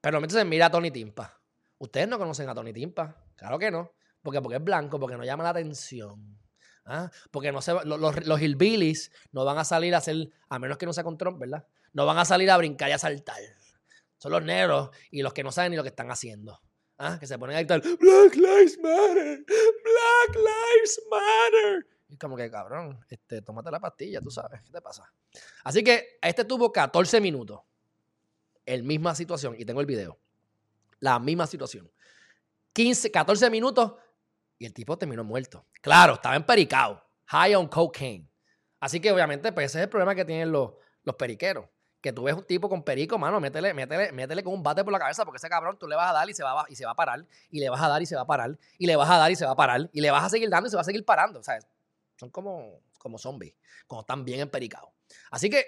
Pero 0.00 0.16
entonces 0.16 0.46
mira 0.46 0.66
a 0.66 0.70
Tony 0.70 0.90
Timpa. 0.90 1.38
Ustedes 1.76 2.08
no 2.08 2.18
conocen 2.18 2.48
a 2.48 2.54
Tony 2.54 2.72
Timpa. 2.72 3.14
Claro 3.36 3.58
que 3.58 3.70
no. 3.70 3.92
Porque, 4.22 4.40
porque 4.40 4.56
es 4.56 4.64
blanco, 4.64 4.98
porque 4.98 5.18
no 5.18 5.24
llama 5.24 5.44
la 5.44 5.50
atención. 5.50 6.40
¿ah? 6.86 7.10
Porque 7.30 7.52
no 7.52 7.60
se, 7.60 7.74
los, 7.84 8.26
los, 8.26 8.40
hillbillies 8.40 9.12
no 9.32 9.44
van 9.44 9.58
a 9.58 9.64
salir 9.64 9.94
a 9.94 9.98
hacer, 9.98 10.30
a 10.48 10.58
menos 10.58 10.78
que 10.78 10.86
no 10.86 10.94
sea 10.94 11.04
con 11.04 11.18
Trump, 11.18 11.38
¿verdad? 11.38 11.66
No 11.92 12.06
van 12.06 12.16
a 12.16 12.24
salir 12.24 12.50
a 12.50 12.56
brincar 12.56 12.88
y 12.88 12.92
a 12.92 12.98
saltar. 12.98 13.36
Son 14.22 14.30
los 14.30 14.44
negros 14.44 14.90
y 15.10 15.20
los 15.20 15.32
que 15.32 15.42
no 15.42 15.50
saben 15.50 15.72
ni 15.72 15.76
lo 15.76 15.82
que 15.82 15.88
están 15.88 16.08
haciendo. 16.08 16.62
¿Ah? 16.96 17.16
Que 17.18 17.26
se 17.26 17.36
ponen 17.40 17.56
a 17.56 17.58
gritar, 17.58 17.80
Black 17.80 18.36
Lives 18.36 18.78
Matter, 18.78 19.44
Black 19.44 20.36
Lives 20.36 21.02
Matter. 21.10 21.86
Y 22.08 22.16
como 22.16 22.36
que, 22.36 22.48
cabrón, 22.48 23.04
este, 23.08 23.42
tómate 23.42 23.72
la 23.72 23.80
pastilla, 23.80 24.20
tú 24.20 24.30
sabes, 24.30 24.62
¿qué 24.62 24.70
te 24.70 24.80
pasa? 24.80 25.12
Así 25.64 25.82
que 25.82 26.20
este 26.22 26.44
tuvo 26.44 26.70
14 26.70 27.20
minutos. 27.20 27.62
El 28.64 28.84
misma 28.84 29.12
situación, 29.16 29.56
y 29.58 29.64
tengo 29.64 29.80
el 29.80 29.86
video. 29.86 30.20
La 31.00 31.18
misma 31.18 31.48
situación. 31.48 31.90
15, 32.74 33.10
14 33.10 33.50
minutos 33.50 33.94
y 34.56 34.66
el 34.66 34.72
tipo 34.72 34.96
terminó 34.96 35.24
muerto. 35.24 35.66
Claro, 35.80 36.14
estaba 36.14 36.36
empericado. 36.36 37.04
High 37.26 37.56
on 37.56 37.66
cocaine. 37.66 38.30
Así 38.78 39.00
que 39.00 39.10
obviamente, 39.10 39.50
pues 39.50 39.72
ese 39.72 39.78
es 39.80 39.82
el 39.82 39.90
problema 39.90 40.14
que 40.14 40.24
tienen 40.24 40.52
los, 40.52 40.74
los 41.02 41.16
periqueros 41.16 41.66
que 42.02 42.12
tú 42.12 42.24
ves 42.24 42.34
un 42.34 42.44
tipo 42.44 42.68
con 42.68 42.82
perico, 42.82 43.16
mano, 43.16 43.40
métele, 43.40 43.72
métele, 43.72 44.10
métele 44.10 44.42
con 44.42 44.52
un 44.54 44.62
bate 44.62 44.82
por 44.82 44.92
la 44.92 44.98
cabeza 44.98 45.24
porque 45.24 45.36
ese 45.36 45.48
cabrón 45.48 45.78
tú 45.78 45.86
le 45.86 45.94
vas 45.94 46.10
a 46.10 46.12
dar 46.12 46.28
y 46.28 46.34
se 46.34 46.42
va, 46.42 46.66
y 46.68 46.74
se 46.74 46.84
va 46.84 46.90
a 46.90 46.96
parar, 46.96 47.24
y 47.48 47.60
le 47.60 47.70
vas 47.70 47.80
a 47.80 47.88
dar 47.88 48.02
y 48.02 48.06
se 48.06 48.16
va 48.16 48.22
a 48.22 48.26
parar, 48.26 48.58
y 48.76 48.86
le 48.86 48.96
vas 48.96 49.08
a 49.08 49.18
dar 49.18 49.30
y 49.30 49.36
se 49.36 49.46
va 49.46 49.52
a 49.52 49.56
parar, 49.56 49.88
y 49.92 50.00
le 50.00 50.10
vas 50.10 50.24
a 50.24 50.28
seguir 50.28 50.50
dando 50.50 50.66
y 50.66 50.70
se 50.70 50.76
va 50.76 50.82
a 50.82 50.84
seguir 50.84 51.04
parando. 51.04 51.38
O 51.38 51.42
sea, 51.44 51.60
son 52.16 52.30
como, 52.30 52.80
como 52.98 53.18
zombies, 53.18 53.54
como 53.86 54.00
están 54.00 54.24
bien 54.24 54.40
empericados. 54.40 54.90
Así 55.30 55.48
que, 55.48 55.64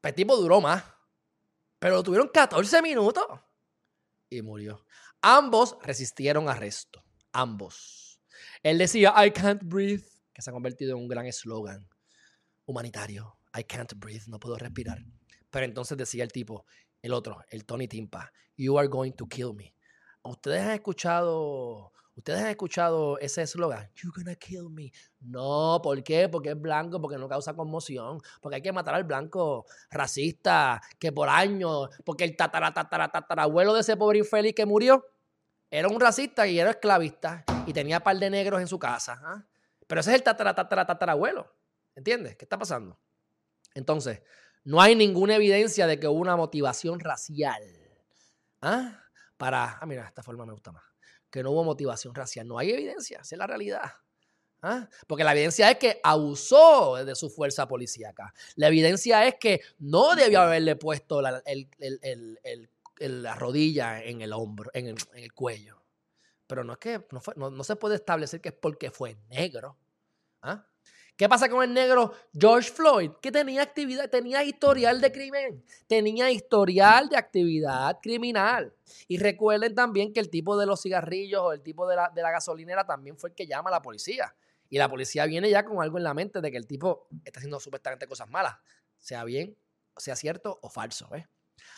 pues, 0.00 0.10
el 0.10 0.16
tipo 0.16 0.36
duró 0.36 0.60
más, 0.60 0.82
pero 1.78 1.94
lo 1.94 2.02
tuvieron 2.02 2.28
14 2.28 2.82
minutos 2.82 3.24
y 4.28 4.42
murió. 4.42 4.84
Ambos 5.22 5.78
resistieron 5.82 6.48
arresto. 6.48 7.04
Ambos. 7.32 8.20
Él 8.64 8.76
decía, 8.76 9.14
I 9.24 9.30
can't 9.30 9.62
breathe, 9.62 10.04
que 10.32 10.42
se 10.42 10.50
ha 10.50 10.52
convertido 10.52 10.96
en 10.96 11.02
un 11.02 11.08
gran 11.08 11.26
eslogan 11.26 11.88
humanitario. 12.64 13.36
I 13.56 13.62
can't 13.62 13.92
breathe, 13.94 14.24
no 14.26 14.40
puedo 14.40 14.56
respirar. 14.56 15.04
Pero 15.50 15.64
entonces 15.64 15.98
decía 15.98 16.22
el 16.22 16.32
tipo, 16.32 16.64
el 17.02 17.12
otro, 17.12 17.42
el 17.48 17.64
Tony 17.64 17.88
Timpa, 17.88 18.32
You 18.56 18.78
are 18.78 18.88
going 18.88 19.12
to 19.12 19.26
kill 19.26 19.54
me. 19.54 19.74
¿Ustedes 20.22 20.60
han 20.60 20.72
escuchado, 20.72 21.92
ustedes 22.14 22.40
han 22.40 22.48
escuchado 22.48 23.18
ese 23.18 23.42
eslogan? 23.42 23.90
You're 23.94 24.12
gonna 24.14 24.34
kill 24.34 24.68
me. 24.68 24.92
No, 25.20 25.80
¿por 25.82 26.02
qué? 26.04 26.28
Porque 26.28 26.50
es 26.50 26.60
blanco, 26.60 27.00
porque 27.00 27.16
no 27.16 27.26
causa 27.26 27.54
conmoción, 27.54 28.20
porque 28.42 28.56
hay 28.56 28.62
que 28.62 28.72
matar 28.72 28.94
al 28.94 29.04
blanco 29.04 29.64
racista, 29.90 30.82
que 30.98 31.10
por 31.10 31.30
años, 31.30 31.88
porque 32.04 32.24
el 32.24 32.36
tatara, 32.36 32.74
tatarabuelo 32.74 33.72
de 33.72 33.80
ese 33.80 33.96
pobre 33.96 34.18
infeliz 34.18 34.54
que 34.54 34.66
murió 34.66 35.06
era 35.70 35.88
un 35.88 36.00
racista 36.00 36.46
y 36.46 36.58
era 36.58 36.70
esclavista 36.70 37.44
y 37.66 37.72
tenía 37.72 38.00
par 38.00 38.18
de 38.18 38.28
negros 38.28 38.60
en 38.60 38.66
su 38.66 38.78
casa. 38.78 39.20
¿ah? 39.24 39.46
Pero 39.86 40.02
ese 40.02 40.10
es 40.10 40.16
el 40.16 40.22
tatara, 40.22 40.54
tatarabuelo. 40.54 41.50
¿Entiendes? 41.94 42.36
¿Qué 42.36 42.44
está 42.44 42.58
pasando? 42.58 42.98
Entonces, 43.74 44.20
no 44.64 44.80
hay 44.80 44.94
ninguna 44.94 45.36
evidencia 45.36 45.86
de 45.86 45.98
que 45.98 46.08
hubo 46.08 46.20
una 46.20 46.36
motivación 46.36 47.00
racial. 47.00 47.62
¿Ah? 48.60 49.02
Para, 49.36 49.78
ah, 49.80 49.86
mira, 49.86 50.06
esta 50.06 50.22
forma 50.22 50.44
me 50.44 50.52
gusta 50.52 50.72
más. 50.72 50.84
Que 51.30 51.42
no 51.42 51.50
hubo 51.52 51.64
motivación 51.64 52.14
racial. 52.14 52.46
No 52.46 52.58
hay 52.58 52.70
evidencia, 52.70 53.20
esa 53.22 53.34
es 53.34 53.38
la 53.38 53.46
realidad. 53.46 53.90
¿Ah? 54.62 54.86
Porque 55.06 55.24
la 55.24 55.32
evidencia 55.32 55.70
es 55.70 55.78
que 55.78 56.00
abusó 56.02 57.02
de 57.02 57.14
su 57.14 57.30
fuerza 57.30 57.66
policíaca. 57.66 58.34
La 58.56 58.68
evidencia 58.68 59.26
es 59.26 59.36
que 59.40 59.62
no 59.78 60.14
debió 60.14 60.42
haberle 60.42 60.76
puesto 60.76 61.22
la, 61.22 61.42
rodilla 63.36 64.02
en 64.04 64.20
el 64.20 64.32
hombro, 64.34 64.70
en 64.74 64.94
el, 65.14 65.32
cuello. 65.32 65.82
Pero 66.46 66.64
no 66.64 66.74
es 66.74 66.78
que 66.78 67.06
no, 67.36 67.50
no, 67.50 67.64
se 67.64 67.76
puede 67.76 67.94
establecer 67.94 68.42
que 68.42 68.50
es 68.50 68.54
porque 68.54 68.90
fue 68.90 69.16
negro. 69.30 69.78
¿Ah? 70.42 70.69
¿Qué 71.20 71.28
pasa 71.28 71.50
con 71.50 71.62
el 71.62 71.74
negro 71.74 72.14
George 72.32 72.70
Floyd? 72.70 73.10
Que 73.20 73.30
tenía 73.30 73.60
actividad, 73.60 74.08
tenía 74.08 74.42
historial 74.42 75.02
de 75.02 75.12
crimen, 75.12 75.62
tenía 75.86 76.30
historial 76.30 77.10
de 77.10 77.18
actividad 77.18 77.98
criminal. 78.00 78.72
Y 79.06 79.18
recuerden 79.18 79.74
también 79.74 80.14
que 80.14 80.20
el 80.20 80.30
tipo 80.30 80.56
de 80.56 80.64
los 80.64 80.80
cigarrillos 80.80 81.42
o 81.42 81.52
el 81.52 81.60
tipo 81.60 81.86
de 81.86 81.96
la, 81.96 82.08
de 82.08 82.22
la 82.22 82.30
gasolinera 82.30 82.86
también 82.86 83.18
fue 83.18 83.28
el 83.28 83.36
que 83.36 83.46
llama 83.46 83.68
a 83.68 83.72
la 83.72 83.82
policía. 83.82 84.34
Y 84.70 84.78
la 84.78 84.88
policía 84.88 85.26
viene 85.26 85.50
ya 85.50 85.62
con 85.62 85.82
algo 85.82 85.98
en 85.98 86.04
la 86.04 86.14
mente 86.14 86.40
de 86.40 86.50
que 86.50 86.56
el 86.56 86.66
tipo 86.66 87.06
está 87.22 87.40
haciendo 87.40 87.60
supuestamente 87.60 88.06
cosas 88.06 88.30
malas, 88.30 88.56
sea 88.98 89.22
bien, 89.24 89.54
sea 89.98 90.16
cierto 90.16 90.58
o 90.62 90.70
falso. 90.70 91.10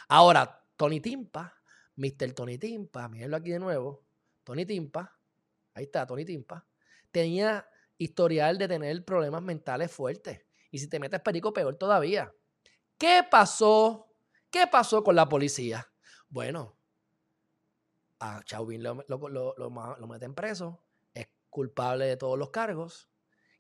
Ahora, 0.06 0.62
Tony 0.76 1.00
Timpa, 1.00 1.52
Mr. 1.96 2.32
Tony 2.32 2.58
Timpa, 2.58 3.08
mírenlo 3.08 3.38
aquí 3.38 3.50
de 3.50 3.58
nuevo, 3.58 4.04
Tony 4.44 4.64
Timpa, 4.64 5.18
ahí 5.74 5.82
está, 5.82 6.06
Tony 6.06 6.24
Timpa, 6.24 6.64
tenía 7.10 7.66
historial 8.02 8.58
de 8.58 8.68
tener 8.68 9.04
problemas 9.04 9.42
mentales 9.42 9.90
fuertes. 9.90 10.44
Y 10.70 10.78
si 10.78 10.88
te 10.88 10.98
metes 10.98 11.20
perico, 11.20 11.52
peor 11.52 11.76
todavía. 11.76 12.32
¿Qué 12.98 13.22
pasó? 13.30 14.12
¿Qué 14.50 14.66
pasó 14.66 15.02
con 15.02 15.16
la 15.16 15.28
policía? 15.28 15.90
Bueno, 16.28 16.76
a 18.18 18.42
Chauvin 18.44 18.82
lo, 18.82 19.04
lo, 19.08 20.06
meten 20.06 20.34
preso, 20.34 20.82
es 21.12 21.28
culpable 21.50 22.06
de 22.06 22.16
todos 22.16 22.38
los 22.38 22.50
cargos. 22.50 23.10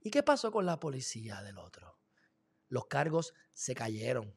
¿Y 0.00 0.10
qué 0.10 0.22
pasó 0.22 0.50
con 0.52 0.66
la 0.66 0.78
policía 0.78 1.42
del 1.42 1.58
otro? 1.58 1.98
Los 2.68 2.86
cargos 2.86 3.34
se 3.52 3.74
cayeron. 3.74 4.36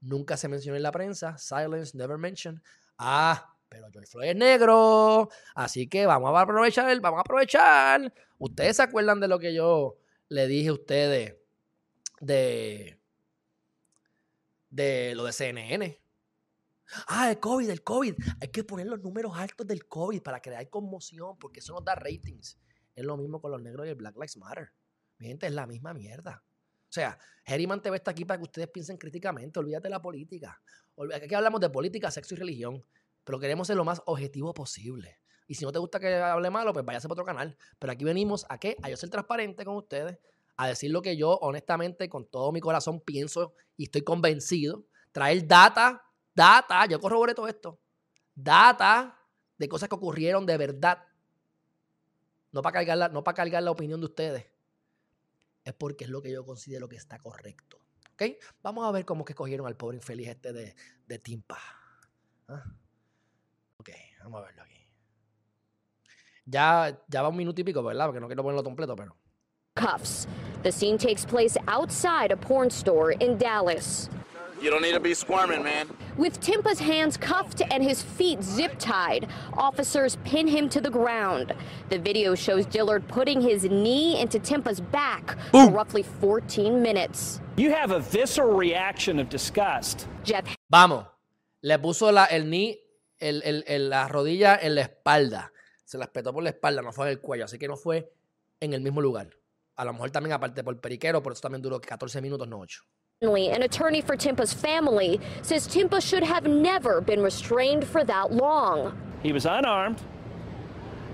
Nunca 0.00 0.36
se 0.36 0.48
mencionó 0.48 0.76
en 0.76 0.82
la 0.82 0.92
prensa. 0.92 1.36
Silence, 1.38 1.96
never 1.96 2.16
mentioned. 2.16 2.62
Ah, 2.96 3.56
pero 3.70 3.88
George 3.90 4.10
Floyd 4.10 4.30
es 4.30 4.36
negro, 4.36 5.30
así 5.54 5.86
que 5.86 6.04
vamos 6.04 6.34
a 6.34 6.40
aprovechar, 6.40 7.00
vamos 7.00 7.18
a 7.18 7.20
aprovechar. 7.20 8.12
Ustedes 8.38 8.76
se 8.76 8.82
acuerdan 8.82 9.20
de 9.20 9.28
lo 9.28 9.38
que 9.38 9.54
yo 9.54 9.96
le 10.28 10.48
dije 10.48 10.70
a 10.70 10.72
ustedes 10.72 11.36
de, 12.20 13.00
de 14.70 15.14
lo 15.14 15.24
de 15.24 15.32
CNN. 15.32 16.02
Ah, 17.06 17.30
el 17.30 17.38
COVID, 17.38 17.70
el 17.70 17.84
COVID. 17.84 18.14
Hay 18.40 18.48
que 18.48 18.64
poner 18.64 18.88
los 18.88 19.00
números 19.00 19.32
altos 19.36 19.64
del 19.68 19.86
COVID 19.86 20.20
para 20.20 20.40
crear 20.40 20.68
conmoción, 20.68 21.38
porque 21.38 21.60
eso 21.60 21.72
nos 21.72 21.84
da 21.84 21.94
ratings. 21.94 22.58
Es 22.96 23.04
lo 23.04 23.16
mismo 23.16 23.40
con 23.40 23.52
los 23.52 23.62
negros 23.62 23.86
y 23.86 23.90
el 23.90 23.94
Black 23.94 24.16
Lives 24.16 24.36
Matter. 24.36 24.72
Mi 25.18 25.28
gente, 25.28 25.46
es 25.46 25.52
la 25.52 25.68
misma 25.68 25.94
mierda. 25.94 26.42
O 26.88 26.92
sea, 26.92 27.16
Herriman 27.44 27.80
TV 27.80 27.98
está 27.98 28.10
aquí 28.10 28.24
para 28.24 28.38
que 28.38 28.44
ustedes 28.44 28.68
piensen 28.68 28.96
críticamente. 28.96 29.60
Olvídate 29.60 29.84
de 29.84 29.90
la 29.90 30.02
política. 30.02 30.60
Aquí 31.14 31.32
hablamos 31.36 31.60
de 31.60 31.70
política, 31.70 32.10
sexo 32.10 32.34
y 32.34 32.38
religión 32.38 32.84
pero 33.24 33.38
queremos 33.38 33.66
ser 33.66 33.76
lo 33.76 33.84
más 33.84 34.02
objetivo 34.06 34.54
posible. 34.54 35.20
Y 35.46 35.56
si 35.56 35.64
no 35.64 35.72
te 35.72 35.80
gusta 35.80 35.98
que 35.98 36.14
hable 36.14 36.48
malo, 36.48 36.72
pues 36.72 36.84
váyase 36.84 37.08
para 37.08 37.14
otro 37.14 37.24
canal. 37.24 37.56
Pero 37.78 37.92
aquí 37.92 38.04
venimos 38.04 38.46
a 38.48 38.58
qué? 38.58 38.76
A 38.82 38.88
yo 38.88 38.96
ser 38.96 39.10
transparente 39.10 39.64
con 39.64 39.74
ustedes, 39.74 40.16
a 40.56 40.68
decir 40.68 40.92
lo 40.92 41.02
que 41.02 41.16
yo 41.16 41.38
honestamente, 41.38 42.08
con 42.08 42.24
todo 42.24 42.52
mi 42.52 42.60
corazón, 42.60 43.00
pienso 43.00 43.54
y 43.76 43.84
estoy 43.84 44.02
convencido. 44.02 44.84
Traer 45.10 45.46
data, 45.48 46.04
data, 46.34 46.86
yo 46.86 47.00
corroboré 47.00 47.34
todo 47.34 47.48
esto. 47.48 47.80
Data 48.32 49.18
de 49.58 49.68
cosas 49.68 49.88
que 49.88 49.96
ocurrieron 49.96 50.46
de 50.46 50.56
verdad. 50.56 51.02
No 52.52 52.62
para 52.62 52.74
cargar 52.74 52.98
la, 52.98 53.08
no 53.08 53.24
para 53.24 53.34
cargar 53.34 53.62
la 53.64 53.72
opinión 53.72 53.98
de 53.98 54.06
ustedes. 54.06 54.46
Es 55.64 55.74
porque 55.74 56.04
es 56.04 56.10
lo 56.10 56.22
que 56.22 56.30
yo 56.30 56.44
considero 56.44 56.88
que 56.88 56.94
está 56.94 57.18
correcto. 57.18 57.80
¿Ok? 58.12 58.36
Vamos 58.62 58.86
a 58.86 58.92
ver 58.92 59.04
cómo 59.04 59.24
que 59.24 59.34
cogieron 59.34 59.66
al 59.66 59.76
pobre 59.76 59.96
infeliz 59.96 60.28
este 60.28 60.52
de, 60.52 60.76
de 61.08 61.18
Timpa. 61.18 61.58
¿Ah? 62.46 62.62
Vamos 64.22 64.40
a 64.40 64.44
verlo 64.46 64.62
aquí. 64.62 64.86
Ya, 66.46 66.98
ya 67.08 67.22
va 67.22 67.28
un 67.28 67.36
minuto 67.36 67.60
y 67.60 67.64
pico, 67.64 67.82
¿verdad? 67.82 68.06
Porque 68.06 68.20
no 68.20 68.26
quiero 68.26 68.42
ponerlo 68.42 68.64
completo, 68.64 68.96
pero. 68.96 69.16
Cuffs. 69.76 70.26
The 70.62 70.72
scene 70.72 70.98
takes 70.98 71.24
place 71.24 71.56
outside 71.68 72.32
a 72.32 72.36
porn 72.36 72.70
store 72.70 73.12
in 73.12 73.38
Dallas. 73.38 74.10
You 74.60 74.70
don't 74.70 74.82
need 74.82 74.92
to 74.92 75.00
be 75.00 75.14
squirming, 75.14 75.62
man. 75.62 75.88
With 76.18 76.38
Timpa's 76.40 76.78
hands 76.78 77.16
cuffed 77.16 77.62
and 77.70 77.82
his 77.82 78.02
feet 78.02 78.42
zip 78.42 78.74
tied, 78.78 79.26
officers 79.56 80.16
pin 80.24 80.46
him 80.46 80.68
to 80.68 80.82
the 80.82 80.90
ground. 80.90 81.54
The 81.88 81.98
video 81.98 82.34
shows 82.34 82.66
Dillard 82.66 83.08
putting 83.08 83.40
his 83.40 83.64
knee 83.64 84.20
into 84.20 84.38
Timpa's 84.38 84.80
back 84.80 85.38
for 85.50 85.70
roughly 85.70 86.02
14 86.02 86.82
minutes. 86.82 87.40
You 87.56 87.70
have 87.70 87.90
a 87.90 88.00
visceral 88.00 88.54
reaction 88.54 89.18
of 89.18 89.30
disgust. 89.30 90.06
Jeff. 90.24 90.44
Vamos. 90.70 91.06
Le 91.62 91.78
puso 91.78 92.12
la, 92.12 92.26
el 92.30 92.44
knee 92.44 92.76
el, 93.20 93.64
el, 93.66 93.90
la 93.90 94.08
rodilla 94.08 94.58
en 94.60 94.74
la 94.74 94.82
espalda. 94.82 95.52
Se 95.84 95.98
la 95.98 96.04
espetó 96.04 96.32
por 96.32 96.42
la 96.42 96.50
espalda, 96.50 96.82
no 96.82 96.92
fue 96.92 97.06
en 97.06 97.10
el 97.12 97.20
cuello. 97.20 97.44
Así 97.44 97.58
que 97.58 97.68
no 97.68 97.76
fue 97.76 98.12
en 98.60 98.72
el 98.72 98.80
mismo 98.80 99.00
lugar. 99.00 99.28
A 99.76 99.84
lo 99.84 99.92
mejor 99.92 100.10
también 100.10 100.32
aparte 100.34 100.62
por 100.62 100.78
periquero, 100.80 101.22
por 101.22 101.32
eso 101.32 101.40
también 101.40 101.62
duró 101.62 101.80
14 101.80 102.20
minutos, 102.20 102.46
no 102.48 102.58
8. 102.60 102.82
An 103.22 103.62
attorney 103.62 104.00
for 104.00 104.16
Timpa's 104.16 104.54
family 104.54 105.20
says 105.42 105.68
Timpa 105.68 106.00
should 106.00 106.22
have 106.24 106.46
never 106.48 107.02
been 107.02 107.22
restrained 107.22 107.84
for 107.86 108.02
that 108.04 108.32
long. 108.32 108.94
He 109.22 109.32
was 109.32 109.44
unarmed. 109.44 109.98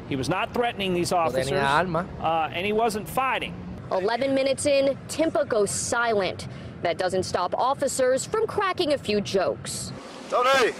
He 0.09 0.15
was 0.15 0.29
not 0.29 0.55
threatening 0.55 0.95
these 0.95 1.11
No 1.11 1.19
officers, 1.19 1.51
tenía 1.51 1.65
arma. 1.69 2.07
uh, 2.21 2.49
and 2.55 2.65
he 2.65 2.73
wasn't 2.73 3.09
fighting. 3.09 3.55
11 3.91 4.35
minutes 4.35 4.67
in, 4.67 4.97
Timpa 5.09 5.49
goes 5.49 5.71
silent. 5.71 6.47
That 6.83 6.97
doesn't 6.99 7.25
stop 7.25 7.55
officers 7.59 8.25
from 8.25 8.47
cracking 8.47 8.93
a 8.93 8.99
few 8.99 9.21
jokes. 9.21 9.93
Tony! 10.31 10.73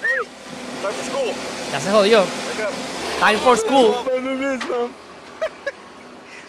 Hey! 0.00 0.26
Time 0.82 0.92
for 0.92 1.04
school. 1.04 1.32
Ya 1.72 1.80
se 1.80 1.90
jodió. 1.90 2.24
Time 3.20 3.38
for 3.38 3.56
school. 3.56 3.92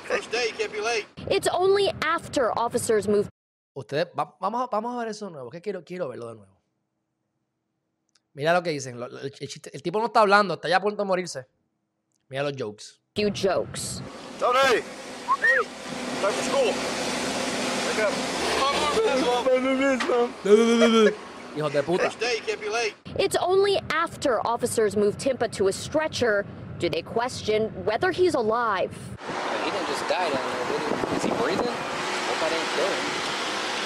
First 0.08 0.32
day, 0.32 0.48
you 0.50 0.56
can't 0.58 0.72
be 0.72 0.80
late. 0.82 1.06
It's 1.30 1.48
only 1.52 1.92
after 2.02 2.52
officers 2.58 3.08
move 3.08 3.28
Ustedes, 3.76 4.08
va- 4.18 4.36
vamos, 4.40 4.62
a, 4.64 4.68
vamos 4.72 4.96
a 4.96 5.00
ver 5.00 5.10
eso 5.10 5.26
de 5.28 5.32
nuevo, 5.34 5.50
que 5.52 5.62
quiero, 5.62 5.84
quiero 5.84 6.08
verlo 6.08 6.28
de 6.30 6.36
nuevo. 6.36 6.52
Mira 8.34 8.54
lo 8.54 8.64
que 8.64 8.72
dicen. 8.72 9.00
lo- 9.00 9.08
lo- 9.08 9.20
el, 9.20 9.32
chiste- 9.32 9.70
el 9.74 9.82
tipo 9.84 10.00
no 10.00 10.08
está 10.08 10.22
hablando, 10.22 10.56
está 10.56 10.68
ya 10.68 10.78
a 10.78 10.82
punto 10.82 11.04
de 11.04 11.08
morirse. 11.08 11.46
Mira 12.30 12.44
los 12.44 12.54
jokes. 12.58 13.00
few 13.16 13.30
jokes. 13.30 14.02
Tony! 14.40 14.58
Hey! 15.40 15.64
Time 16.22 16.34
for 16.34 16.44
school. 16.44 16.74
Wake 17.88 18.02
up. 18.08 18.14
Hijos 21.58 21.72
de 21.72 21.82
puta. 21.82 22.04
First 22.04 22.20
day, 22.20 22.40
can't 22.46 22.62
be 22.62 22.70
late. 22.70 22.94
It's 23.18 23.36
only 23.38 23.80
after 23.90 24.46
officers 24.46 24.96
move 24.96 25.18
Timpa 25.18 25.52
to 25.54 25.68
a 25.68 25.74
stretcher 25.74 26.46
do 26.78 26.88
they 26.88 27.02
question 27.02 27.70
whether 27.84 28.12
he's 28.12 28.36
alive. 28.36 28.96
He 29.64 29.72
didn't 29.72 29.88
just 29.88 30.08
die 30.08 30.30
down 30.30 30.34
there, 30.34 30.68
did 30.68 31.10
he? 31.10 31.16
Is 31.16 31.24
he 31.24 31.30
breathing? 31.42 31.66
Hope 31.66 32.44
I 32.44 32.50
didn't 32.50 32.70
kill 32.76 32.88
him. 32.88 33.08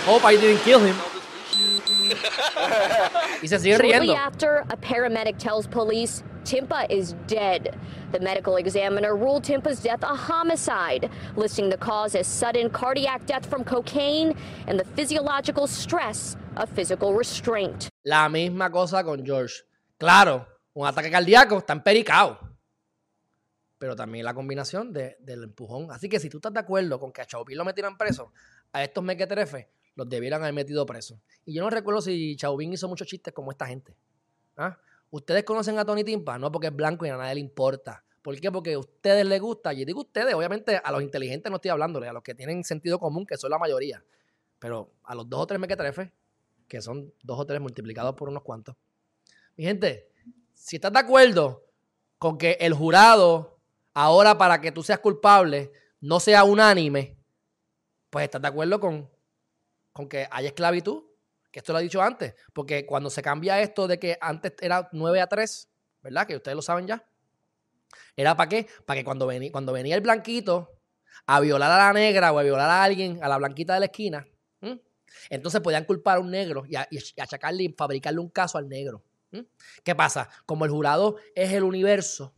Hope 0.04 0.26
I 0.26 0.36
didn't 0.36 0.62
kill 0.64 0.80
him. 0.82 0.96
y 3.42 3.48
se 3.48 3.58
sigue 3.58 3.78
Shortly 3.78 4.12
after, 4.12 4.66
a 4.70 4.76
paramedic 4.76 5.38
tells 5.38 5.66
police 5.66 6.24
Timpa 6.44 6.86
is 6.90 7.14
dead. 7.28 7.80
The 8.12 8.20
medical 8.20 8.58
examiner 8.58 9.16
ruled 9.16 9.44
Timpa's 9.44 9.82
death 9.82 10.04
a 10.04 10.16
homicide, 10.16 11.10
listing 11.36 11.70
the 11.70 11.78
cause 11.78 12.16
as 12.16 12.28
sudden 12.28 12.70
cardiac 12.70 13.26
death 13.26 13.46
from 13.46 13.64
cocaine 13.64 14.36
and 14.68 14.78
the 14.80 14.86
physiological 14.96 15.66
stress 15.68 16.36
of 16.58 16.70
physical 16.70 17.14
restraint. 17.16 17.88
La 18.04 18.28
misma 18.30 18.70
cosa 18.70 19.04
con 19.04 19.24
George. 19.26 19.64
Claro, 19.98 20.46
un 20.74 20.88
ataque 20.88 21.10
cardíaco 21.10 21.58
está 21.60 21.74
empericado. 21.74 22.38
Pero 23.78 23.96
también 23.96 24.26
la 24.26 24.34
combinación 24.34 24.92
de- 24.94 25.18
del 25.22 25.44
empujón. 25.44 25.90
Así 25.92 26.08
que 26.10 26.20
si 26.20 26.30
tú 26.30 26.38
estás 26.38 26.54
de 26.54 26.60
acuerdo 26.60 27.00
con 27.00 27.12
que 27.12 27.22
a 27.22 27.26
Chauvin 27.26 27.58
lo 27.58 27.66
metieran 27.66 27.98
preso, 27.98 28.32
a 28.74 28.84
estos 28.84 29.04
mequetrefes 29.04 29.68
los 29.96 30.08
debieran 30.08 30.42
haber 30.42 30.54
metido 30.54 30.86
preso. 30.86 31.20
Y 31.46 31.54
yo 31.54 31.64
no 31.64 31.70
recuerdo 31.70 32.02
si 32.02 32.36
Chauvin 32.36 32.74
hizo 32.74 32.88
muchos 32.88 33.08
chistes 33.08 33.34
como 33.34 33.52
esta 33.52 33.66
gente. 33.66 33.96
¿Ah? 34.58 34.78
¿Ustedes 35.12 35.44
conocen 35.44 35.78
a 35.78 35.86
Tony 35.86 36.04
Timpa? 36.04 36.40
No 36.40 36.52
porque 36.52 36.68
es 36.68 36.76
blanco 36.76 37.06
y 37.06 37.10
a 37.10 37.18
nadie 37.18 37.36
le 37.36 37.42
importa. 37.42 38.04
¿Por 38.22 38.40
qué? 38.40 38.52
Porque 38.52 38.74
a 38.74 38.80
ustedes 38.80 39.26
les 39.26 39.42
gusta. 39.42 39.74
Y 39.74 39.84
digo 39.84 40.02
ustedes, 40.02 40.34
obviamente 40.34 40.80
a 40.82 40.92
los 40.92 41.04
inteligentes 41.04 41.50
no 41.50 41.58
estoy 41.58 41.70
hablándole, 41.70 42.08
a 42.08 42.14
los 42.14 42.24
que 42.24 42.34
tienen 42.34 42.64
sentido 42.64 42.98
común, 42.98 43.26
que 43.26 43.38
son 43.38 43.52
la 43.52 43.60
mayoría. 43.60 44.04
Pero 44.58 44.92
a 45.04 45.14
los 45.14 45.30
dos 45.30 45.42
o 45.42 45.48
tres 45.48 45.60
mequetrefes, 45.60 46.10
que 46.68 46.82
son 46.82 47.14
dos 47.24 47.40
o 47.40 47.46
tres 47.46 47.60
multiplicados 47.60 48.16
por 48.16 48.30
unos 48.30 48.44
cuantos. 48.44 48.76
Mi 49.58 49.66
gente, 49.66 50.10
si 50.54 50.78
estás 50.78 50.94
de 50.94 51.00
acuerdo 51.00 51.66
con 52.18 52.38
que 52.38 52.58
el 52.62 52.74
jurado, 52.74 53.60
ahora 53.94 54.38
para 54.38 54.62
que 54.62 54.72
tú 54.72 54.82
seas 54.82 55.00
culpable, 55.00 55.72
no 56.00 56.22
sea 56.22 56.46
unánime, 56.46 57.18
pues 58.10 58.24
estás 58.26 58.42
de 58.42 58.48
acuerdo 58.48 58.80
con, 58.80 59.10
con 59.92 60.08
que 60.08 60.28
haya 60.32 60.48
esclavitud, 60.48 61.04
que 61.52 61.60
esto 61.60 61.74
lo 61.74 61.80
he 61.80 61.84
dicho 61.84 62.02
antes, 62.02 62.36
porque 62.54 62.86
cuando 62.86 63.10
se 63.10 63.22
cambia 63.22 63.62
esto 63.62 63.88
de 63.88 64.00
que 64.00 64.18
antes 64.22 64.54
era 64.62 64.90
9 64.92 65.22
a 65.22 65.28
3, 65.28 65.70
¿verdad? 66.02 66.26
Que 66.26 66.38
ustedes 66.38 66.56
lo 66.56 66.62
saben 66.62 66.88
ya. 66.88 67.06
¿Era 68.16 68.36
para 68.36 68.50
qué? 68.50 68.68
Para 68.86 69.00
que 69.00 69.04
cuando 69.04 69.28
venía, 69.28 69.52
cuando 69.52 69.74
venía 69.74 69.96
el 69.96 70.02
blanquito 70.02 70.80
a 71.26 71.40
violar 71.40 71.72
a 71.72 71.78
la 71.78 71.94
negra 71.94 72.32
o 72.32 72.40
a 72.40 72.44
violar 72.44 72.70
a 72.70 72.84
alguien, 72.84 73.22
a 73.22 73.28
la 73.28 73.38
blanquita 73.38 73.74
de 73.74 73.82
la 73.82 73.86
esquina, 73.88 74.28
entonces 75.30 75.60
podían 75.62 75.84
culpar 75.84 76.18
a 76.18 76.20
un 76.22 76.32
negro 76.32 76.64
y, 76.68 76.76
achacarle 77.20 77.64
y 77.64 77.74
fabricarle 77.78 78.20
un 78.20 78.30
caso 78.30 78.58
al 78.58 78.70
negro. 78.70 79.04
¿Qué 79.84 79.94
pasa? 79.94 80.30
Como 80.46 80.66
el 80.66 80.72
jurado 80.72 81.18
es 81.36 81.52
el 81.52 81.64
universo, 81.64 82.34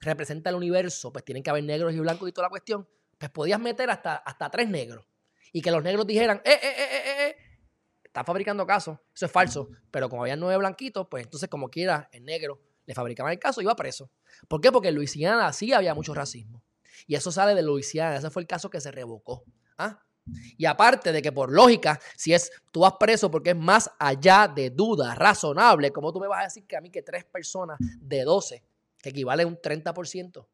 representa 0.00 0.50
el 0.50 0.56
universo, 0.56 1.12
pues 1.12 1.24
tienen 1.24 1.42
que 1.42 1.50
haber 1.50 1.64
negros 1.64 1.94
y 1.94 2.00
blancos 2.00 2.28
y 2.28 2.32
toda 2.32 2.46
la 2.46 2.50
cuestión, 2.50 2.88
pues 3.18 3.30
podías 3.30 3.60
meter 3.60 3.90
hasta, 3.90 4.16
hasta 4.16 4.50
tres 4.50 4.68
negros 4.68 5.04
y 5.52 5.62
que 5.62 5.70
los 5.70 5.82
negros 5.82 6.06
dijeran, 6.06 6.42
eh, 6.44 6.50
eh, 6.50 6.58
eh, 6.62 6.74
eh, 6.78 6.86
eh, 6.92 7.15
eh, 7.15 7.15
está 8.16 8.24
fabricando 8.24 8.66
casos, 8.66 8.98
eso 9.14 9.26
es 9.26 9.30
falso, 9.30 9.68
pero 9.90 10.08
como 10.08 10.22
había 10.22 10.36
nueve 10.36 10.56
blanquitos, 10.56 11.06
pues 11.10 11.24
entonces 11.24 11.50
como 11.50 11.68
quiera, 11.68 12.08
el 12.12 12.24
negro 12.24 12.62
le 12.86 12.94
fabricaban 12.94 13.30
el 13.30 13.38
caso 13.38 13.60
y 13.60 13.64
iba 13.64 13.76
preso. 13.76 14.10
¿Por 14.48 14.62
qué? 14.62 14.72
Porque 14.72 14.88
en 14.88 14.94
Luisiana 14.94 15.52
sí 15.52 15.74
había 15.74 15.94
mucho 15.94 16.14
racismo. 16.14 16.62
Y 17.06 17.14
eso 17.14 17.30
sale 17.30 17.54
de 17.54 17.62
Luisiana, 17.62 18.16
ese 18.16 18.30
fue 18.30 18.40
el 18.40 18.48
caso 18.48 18.70
que 18.70 18.80
se 18.80 18.90
revocó. 18.90 19.44
¿ah? 19.76 20.02
Y 20.56 20.64
aparte 20.64 21.12
de 21.12 21.20
que 21.20 21.30
por 21.30 21.52
lógica, 21.52 22.00
si 22.16 22.32
es 22.32 22.50
tú 22.72 22.80
vas 22.80 22.94
preso 22.98 23.30
porque 23.30 23.50
es 23.50 23.56
más 23.56 23.90
allá 23.98 24.48
de 24.48 24.70
duda 24.70 25.14
razonable, 25.14 25.90
como 25.90 26.10
tú 26.10 26.18
me 26.18 26.26
vas 26.26 26.40
a 26.40 26.44
decir 26.44 26.66
que 26.66 26.74
a 26.74 26.80
mí 26.80 26.90
que 26.90 27.02
tres 27.02 27.26
personas 27.26 27.76
de 28.00 28.24
12, 28.24 28.64
que 29.02 29.10
equivale 29.10 29.42
a 29.42 29.46
un 29.46 29.58
30%, 29.58 30.46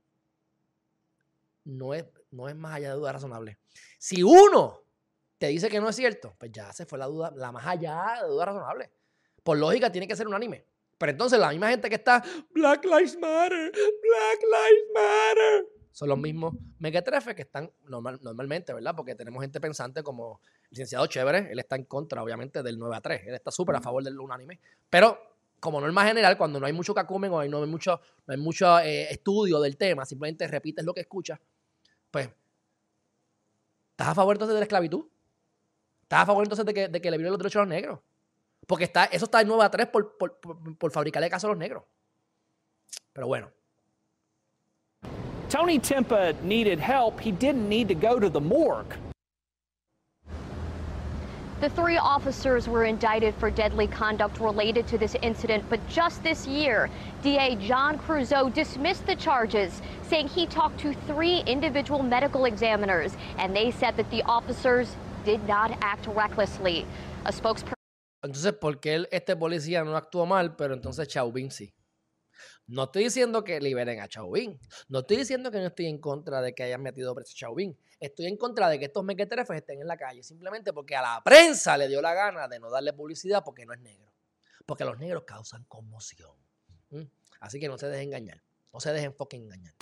no 1.66 1.94
es, 1.94 2.07
no 2.33 2.48
es 2.48 2.57
más 2.57 2.75
allá 2.75 2.88
de 2.88 2.96
duda 2.96 3.12
razonable. 3.12 3.59
Si 3.98 4.25
uno 4.25 4.82
te 5.42 5.48
dice 5.48 5.68
que 5.68 5.81
no 5.81 5.88
es 5.88 5.96
cierto, 5.96 6.37
pues 6.38 6.52
ya 6.52 6.72
se 6.72 6.87
fue 6.87 7.00
la 7.00 7.07
duda, 7.07 7.33
la 7.35 7.50
más 7.50 7.66
allá 7.66 8.20
de 8.22 8.28
duda 8.28 8.44
razonable. 8.44 8.92
Por 9.42 9.59
lógica 9.59 9.90
tiene 9.90 10.07
que 10.07 10.14
ser 10.14 10.28
unánime. 10.28 10.64
Pero 10.98 11.11
entonces 11.11 11.37
la 11.37 11.50
misma 11.50 11.68
gente 11.68 11.88
que 11.88 11.96
está 11.96 12.22
Black 12.50 12.85
Lives 12.85 13.18
Matter, 13.18 13.72
Black 13.72 14.40
Lives 14.40 14.85
Matter, 14.94 15.66
son 15.90 16.11
los 16.11 16.16
mismos 16.18 16.55
mequetrefes 16.78 17.35
que 17.35 17.42
están 17.42 17.68
normal- 17.88 18.20
normalmente, 18.22 18.72
¿verdad? 18.72 18.94
Porque 18.94 19.16
tenemos 19.16 19.42
gente 19.42 19.61
pensante 19.61 20.05
como 20.05 20.40
el 20.62 20.68
licenciado 20.70 21.05
Chévere, 21.09 21.50
él 21.50 21.59
está 21.59 21.74
en 21.74 21.87
contra, 21.87 22.22
obviamente, 22.22 22.62
del 22.62 22.78
9 22.78 22.94
a 22.94 23.00
3, 23.00 23.22
él 23.26 23.35
está 23.35 23.50
súper 23.50 23.74
a 23.74 23.81
favor 23.81 24.05
del 24.05 24.20
unánime, 24.20 24.61
pero 24.88 25.18
como 25.59 25.81
norma 25.81 26.07
general, 26.07 26.38
cuando 26.38 26.61
no 26.61 26.66
hay 26.66 26.72
mucho 26.72 26.94
cacumen 26.94 27.33
o 27.33 27.40
hay- 27.40 27.48
no 27.48 27.61
hay 27.62 27.68
mucho, 27.68 28.00
no 28.28 28.33
hay 28.33 28.38
mucho 28.40 28.78
eh, 28.78 29.09
estudio 29.11 29.59
del 29.59 29.76
tema, 29.76 30.07
simplemente 30.07 30.46
repites 30.46 30.85
lo 30.85 30.94
que 30.94 31.00
escuchas, 31.00 31.40
pues, 32.12 32.31
¿estás 33.90 34.07
a 34.07 34.14
favor 34.14 34.37
entonces 34.37 34.55
de 34.55 34.61
la 34.61 34.64
esclavitud? 34.66 35.07
¿Estás 36.12 36.25
a 36.25 36.27
favor 36.27 36.44
entonces 36.44 36.66
de 36.66 36.75
que, 36.75 36.88
de 36.88 37.01
que 37.01 37.11
le 37.11 37.16
violen 37.16 37.33
los 37.33 37.38
derechos 37.38 37.61
a 37.61 37.64
los 37.64 37.70
negros? 37.70 37.98
Porque 38.66 38.85
está, 38.85 39.07
eso 39.07 39.25
está 39.25 39.40
en 39.40 39.48
9 39.48 39.64
a 39.64 39.70
3 39.70 39.87
por, 39.87 40.18
por, 40.18 40.38
por, 40.40 40.77
por 40.77 40.92
fabricarle 40.92 41.31
caso 41.31 41.46
a 41.46 41.51
los 41.51 41.59
negros. 41.59 41.85
Pero 43.14 43.29
bueno, 43.29 43.48
Tony 45.48 45.79
Timpa 45.79 46.35
needed 46.42 46.79
help. 46.79 47.18
He 47.18 47.33
didn't 47.33 47.66
need 47.66 47.88
to 47.88 47.94
go 47.94 48.20
to 48.20 48.29
the 48.29 48.42
morgue. 48.42 48.94
The 51.62 51.70
three 51.70 51.96
officers 51.96 52.68
were 52.68 52.85
indicted 52.85 53.35
for 53.37 53.51
deadly 53.51 53.87
conduct 53.87 54.38
related 54.38 54.87
to 54.88 54.98
this 54.98 55.14
incident, 55.22 55.64
but 55.70 55.81
just 55.88 56.22
this 56.22 56.46
year, 56.46 56.90
DA 57.22 57.57
John 57.57 57.96
Crusoe 57.96 58.51
dismissed 58.51 59.07
the 59.07 59.16
charges, 59.16 59.81
saying 60.11 60.29
he 60.29 60.44
talked 60.44 60.79
to 60.81 60.92
three 61.07 61.42
individual 61.46 62.03
medical 62.03 62.44
examiners, 62.44 63.16
and 63.38 63.57
they 63.57 63.70
said 63.70 63.96
that 63.96 64.11
the 64.11 64.22
officers 64.25 64.94
did 65.24 65.40
not 65.48 65.72
act 65.80 66.06
recklessly. 66.06 66.85
A 67.24 67.32
spokesperson 67.32 67.82
entonces, 68.22 68.52
¿por 68.52 68.78
qué 68.78 69.06
este 69.11 69.35
policía 69.37 69.82
no 69.82 69.96
actuó 69.96 70.26
mal, 70.26 70.54
pero 70.54 70.74
entonces 70.74 71.08
Chauvin 71.08 71.50
sí? 71.50 71.74
No 72.68 72.85
estoy 72.85 73.04
diciendo 73.04 73.42
que 73.42 73.61
liberen 73.61 74.00
a 74.00 74.06
Chauvin. 74.06 74.58
No 74.88 75.00
estoy 75.00 75.16
diciendo 75.18 75.50
que 75.50 75.58
no 75.58 75.66
estoy 75.66 75.87
en 75.87 75.98
contra 75.98 76.40
de 76.40 76.54
que 76.54 76.62
hayan 76.62 76.82
metido 76.82 77.14
preso 77.14 77.32
a 77.32 77.35
Chauvin. 77.35 77.76
Estoy 77.98 78.26
en 78.26 78.37
contra 78.37 78.68
de 78.68 78.78
que 78.78 78.85
estos 78.87 79.04
mequetrefes 79.04 79.56
estén 79.56 79.80
en 79.80 79.88
la 79.88 79.96
calle. 79.96 80.22
Simplemente 80.22 80.72
porque 80.72 80.94
a 80.94 81.02
la 81.02 81.20
prensa 81.24 81.76
le 81.76 81.88
dio 81.88 82.00
la 82.00 82.14
gana 82.14 82.46
de 82.46 82.61
no 82.61 82.70
darle 82.70 82.92
publicidad 82.92 83.42
porque 83.44 83.66
no 83.66 83.74
es 83.74 83.80
negro. 83.80 84.12
Porque 84.64 84.85
los 84.85 84.96
negros 84.98 85.24
causan 85.26 85.64
conmoción. 85.64 86.37
¿Mm? 86.90 87.02
Así 87.40 87.58
que 87.58 87.68
no 87.68 87.76
se 87.76 87.88
dejen 87.88 88.08
engañar. 88.08 88.40
No 88.72 88.78
se 88.78 88.92
dejen 88.92 89.12
fucking 89.14 89.42
engañar. 89.42 89.74